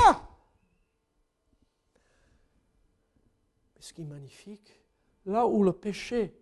ce 3.81 3.95
qui 3.95 4.03
est 4.03 4.05
magnifique, 4.05 4.71
là 5.27 5.47
où 5.47 5.65
le 5.65 5.73
péché, 5.73 6.33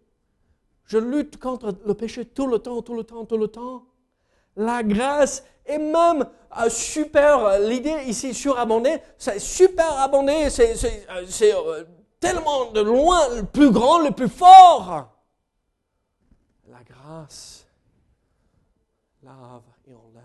je 0.84 0.98
lutte 0.98 1.38
contre 1.38 1.74
le 1.86 1.94
péché 1.94 2.26
tout 2.26 2.46
le 2.46 2.58
temps, 2.58 2.82
tout 2.82 2.94
le 2.94 3.04
temps, 3.04 3.24
tout 3.24 3.38
le 3.38 3.48
temps 3.48 3.86
la 4.58 4.82
grâce 4.82 5.44
est 5.64 5.78
même 5.78 6.28
euh, 6.58 6.68
super, 6.68 7.60
l'idée 7.60 8.02
ici 8.06 8.34
surabondée, 8.34 8.98
c'est 9.16 9.38
super 9.38 10.00
abondé, 10.00 10.50
c'est 10.50 10.74
euh, 11.54 11.84
tellement 12.18 12.72
de 12.72 12.80
loin 12.80 13.36
le 13.36 13.44
plus 13.44 13.70
grand, 13.70 14.00
le 14.00 14.10
plus 14.10 14.28
fort. 14.28 15.14
La 16.66 16.82
grâce 16.82 17.66
lave 19.22 19.62
et 19.86 19.94
enlève. 19.94 20.24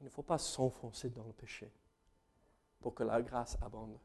Il 0.00 0.04
ne 0.04 0.10
faut 0.10 0.22
pas 0.22 0.38
s'enfoncer 0.38 1.10
dans 1.10 1.24
le 1.24 1.32
péché 1.32 1.70
pour 2.80 2.94
que 2.94 3.02
la 3.02 3.20
grâce 3.20 3.58
abonde. 3.60 3.98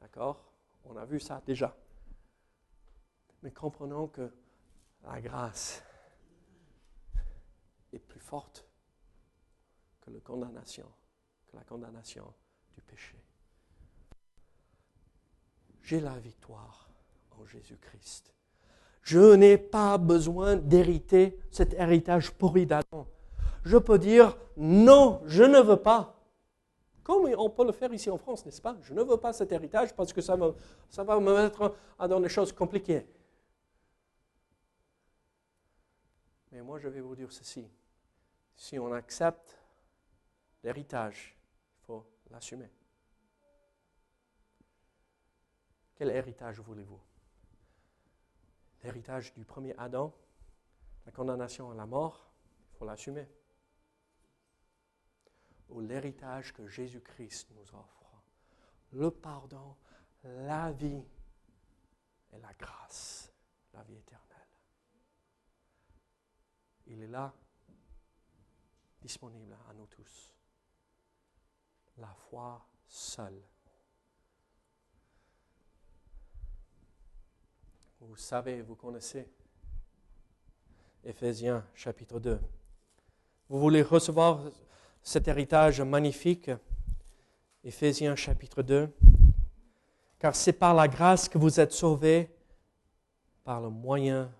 D'accord? 0.00 0.52
On 0.84 0.96
a 0.96 1.04
vu 1.04 1.18
ça 1.18 1.42
déjà. 1.46 1.74
Mais 3.42 3.50
comprenons 3.50 4.08
que 4.08 4.30
la 5.06 5.20
grâce 5.20 5.82
est 7.92 7.98
plus 7.98 8.20
forte 8.20 8.66
que 10.00 10.10
la 10.10 10.20
condamnation, 10.20 10.86
du 12.74 12.82
péché. 12.82 13.16
J'ai 15.82 16.00
la 16.00 16.18
victoire 16.18 16.90
en 17.38 17.46
Jésus-Christ. 17.46 18.32
Je 19.02 19.34
n'ai 19.34 19.56
pas 19.56 19.98
besoin 19.98 20.56
d'hériter 20.56 21.38
cet 21.50 21.74
héritage 21.74 22.32
pourri 22.32 22.66
d'Adam. 22.66 23.06
Je 23.64 23.78
peux 23.78 23.98
dire 23.98 24.36
non, 24.56 25.22
je 25.26 25.44
ne 25.44 25.60
veux 25.60 25.76
pas. 25.76 26.12
comme 27.02 27.32
on 27.38 27.50
peut 27.50 27.64
le 27.64 27.72
faire 27.72 27.92
ici 27.94 28.10
en 28.10 28.18
France, 28.18 28.44
n'est-ce 28.44 28.60
pas? 28.60 28.76
Je 28.82 28.92
ne 28.92 29.02
veux 29.02 29.16
pas 29.16 29.32
cet 29.32 29.52
héritage 29.52 29.94
parce 29.94 30.12
que 30.12 30.20
ça, 30.20 30.36
ça 30.90 31.04
va 31.04 31.20
me 31.20 31.34
mettre 31.34 31.74
dans 31.98 32.20
des 32.20 32.28
choses 32.28 32.52
compliquées. 32.52 33.06
Mais 36.52 36.62
moi, 36.62 36.78
je 36.78 36.88
vais 36.88 37.00
vous 37.00 37.16
dire 37.16 37.32
ceci. 37.32 37.68
Si 38.54 38.78
on 38.78 38.92
accepte 38.92 39.58
l'héritage, 40.62 41.36
il 41.80 41.84
faut 41.84 42.06
l'assumer. 42.30 42.70
Quel 45.96 46.10
héritage 46.10 46.60
voulez-vous? 46.60 47.00
L'héritage 48.82 49.32
du 49.34 49.44
premier 49.44 49.74
Adam, 49.78 50.14
la 51.06 51.12
condamnation 51.12 51.70
à 51.70 51.74
la 51.74 51.86
mort, 51.86 52.30
il 52.72 52.76
faut 52.78 52.84
l'assumer. 52.84 53.28
Ou 55.70 55.80
l'héritage 55.80 56.52
que 56.52 56.68
Jésus-Christ 56.68 57.50
nous 57.52 57.74
offre, 57.74 58.22
le 58.92 59.10
pardon, 59.10 59.76
la 60.22 60.70
vie 60.72 61.02
et 62.32 62.38
la 62.38 62.52
grâce, 62.54 63.32
la 63.72 63.82
vie 63.82 63.96
éternelle. 63.96 64.25
Il 66.86 67.02
est 67.02 67.08
là, 67.08 67.32
disponible 69.00 69.56
à 69.68 69.74
nous 69.74 69.86
tous. 69.86 70.34
La 71.98 72.14
foi 72.28 72.64
seule 72.86 73.42
Vous 78.00 78.16
savez, 78.16 78.62
vous 78.62 78.76
connaissez 78.76 79.28
Éphésiens 81.02 81.64
chapitre 81.74 82.20
2. 82.20 82.40
Vous 83.48 83.58
voulez 83.58 83.82
recevoir 83.82 84.40
cet 85.02 85.28
héritage 85.28 85.80
magnifique 85.80 86.50
Éphésiens 87.64 88.14
chapitre 88.14 88.62
2. 88.62 88.92
Car 90.18 90.36
c'est 90.36 90.52
par 90.52 90.74
la 90.74 90.86
grâce 90.88 91.28
que 91.28 91.38
vous 91.38 91.58
êtes 91.58 91.72
sauvés, 91.72 92.30
par 93.44 93.60
le 93.60 93.70
moyen. 93.70 94.30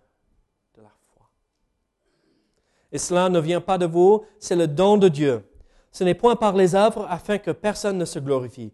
Et 2.93 2.99
cela 2.99 3.29
ne 3.29 3.41
vient 3.41 3.61
pas 3.61 3.79
de 3.79 3.87
vous, 3.87 4.25
c'est 4.39 4.57
le 4.57 4.69
don 4.69 4.97
de 4.97 5.09
Dieu. 5.09 5.45
Ce 5.93 6.05
n'est 6.05 6.15
point 6.15 6.37
par 6.37 6.55
les 6.55 6.75
œuvres 6.75 7.07
afin 7.09 7.39
que 7.39 7.51
personne 7.51 7.99
ne 7.99 8.05
se 8.05 8.19
glorifie. 8.19 8.73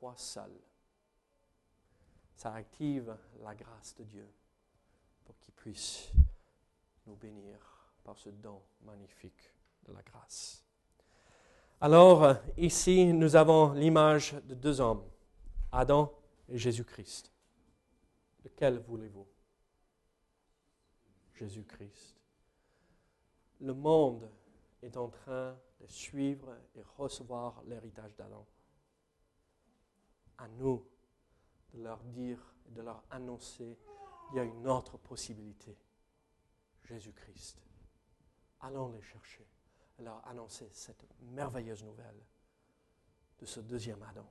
foi 0.00 0.14
seule. 0.16 0.58
Ça 2.34 2.54
active 2.54 3.14
la 3.44 3.54
grâce 3.54 3.94
de 3.96 4.04
Dieu 4.04 4.26
pour 5.24 5.38
qu'il 5.38 5.52
puisse 5.52 6.10
nous 7.06 7.16
bénir 7.16 7.58
par 8.02 8.16
ce 8.16 8.30
don 8.30 8.62
magnifique 8.82 9.52
de 9.86 9.92
la 9.92 10.00
grâce. 10.02 10.64
Alors, 11.82 12.36
ici, 12.56 13.12
nous 13.12 13.36
avons 13.36 13.72
l'image 13.72 14.34
de 14.44 14.54
deux 14.54 14.80
hommes, 14.80 15.04
Adam 15.70 16.10
et 16.48 16.56
Jésus-Christ. 16.56 17.30
Lequel 18.44 18.78
voulez-vous? 18.78 19.26
Jésus-Christ. 21.40 22.20
Le 23.60 23.72
monde 23.72 24.30
est 24.82 24.96
en 24.98 25.08
train 25.08 25.56
de 25.80 25.86
suivre 25.86 26.54
et 26.76 26.82
recevoir 26.98 27.62
l'héritage 27.66 28.14
d'Adam 28.16 28.46
à 30.36 30.48
nous 30.48 30.86
de 31.72 31.82
leur 31.82 32.02
dire 32.04 32.38
de 32.68 32.82
leur 32.82 33.02
annoncer 33.10 33.78
il 34.30 34.36
y 34.36 34.38
a 34.38 34.44
une 34.44 34.68
autre 34.68 34.98
possibilité. 34.98 35.76
Jésus-Christ. 36.84 37.58
Allons 38.60 38.90
les 38.90 39.02
chercher 39.02 39.46
leur 39.98 40.26
annoncer 40.26 40.68
cette 40.72 41.04
merveilleuse 41.32 41.84
nouvelle 41.84 42.20
de 43.38 43.46
ce 43.46 43.60
deuxième 43.60 44.02
Adam. 44.02 44.26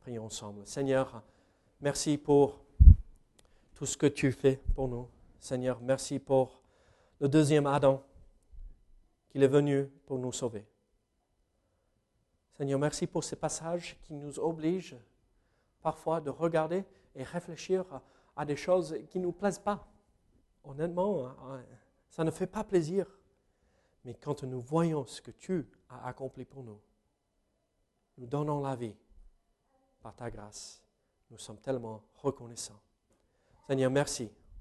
Prions 0.00 0.26
ensemble. 0.26 0.66
Seigneur, 0.66 1.22
merci 1.80 2.18
pour 2.18 2.60
tout 3.74 3.86
ce 3.86 3.96
que 3.96 4.06
tu 4.06 4.32
fais 4.32 4.56
pour 4.74 4.88
nous. 4.88 5.08
Seigneur, 5.42 5.80
merci 5.80 6.20
pour 6.20 6.62
le 7.18 7.28
deuxième 7.28 7.66
Adam 7.66 8.00
qu'il 9.28 9.42
est 9.42 9.48
venu 9.48 9.88
pour 10.06 10.16
nous 10.16 10.30
sauver. 10.30 10.64
Seigneur, 12.52 12.78
merci 12.78 13.08
pour 13.08 13.24
ces 13.24 13.34
passages 13.34 13.98
qui 14.02 14.14
nous 14.14 14.38
obligent 14.38 14.96
parfois 15.80 16.20
de 16.20 16.30
regarder 16.30 16.84
et 17.16 17.24
réfléchir 17.24 17.84
à 18.36 18.44
des 18.44 18.54
choses 18.54 18.96
qui 19.10 19.18
ne 19.18 19.24
nous 19.24 19.32
plaisent 19.32 19.58
pas. 19.58 19.84
Honnêtement, 20.62 21.26
hein, 21.26 21.60
ça 22.08 22.22
ne 22.22 22.30
fait 22.30 22.46
pas 22.46 22.62
plaisir. 22.62 23.04
Mais 24.04 24.14
quand 24.14 24.44
nous 24.44 24.60
voyons 24.60 25.04
ce 25.06 25.20
que 25.20 25.32
tu 25.32 25.68
as 25.88 26.06
accompli 26.06 26.44
pour 26.44 26.62
nous, 26.62 26.80
nous 28.16 28.26
donnons 28.26 28.60
la 28.60 28.76
vie 28.76 28.94
par 30.02 30.14
ta 30.14 30.30
grâce. 30.30 30.80
Nous 31.32 31.38
sommes 31.38 31.58
tellement 31.58 32.04
reconnaissants. 32.14 32.80
Seigneur, 33.66 33.90
merci 33.90 34.30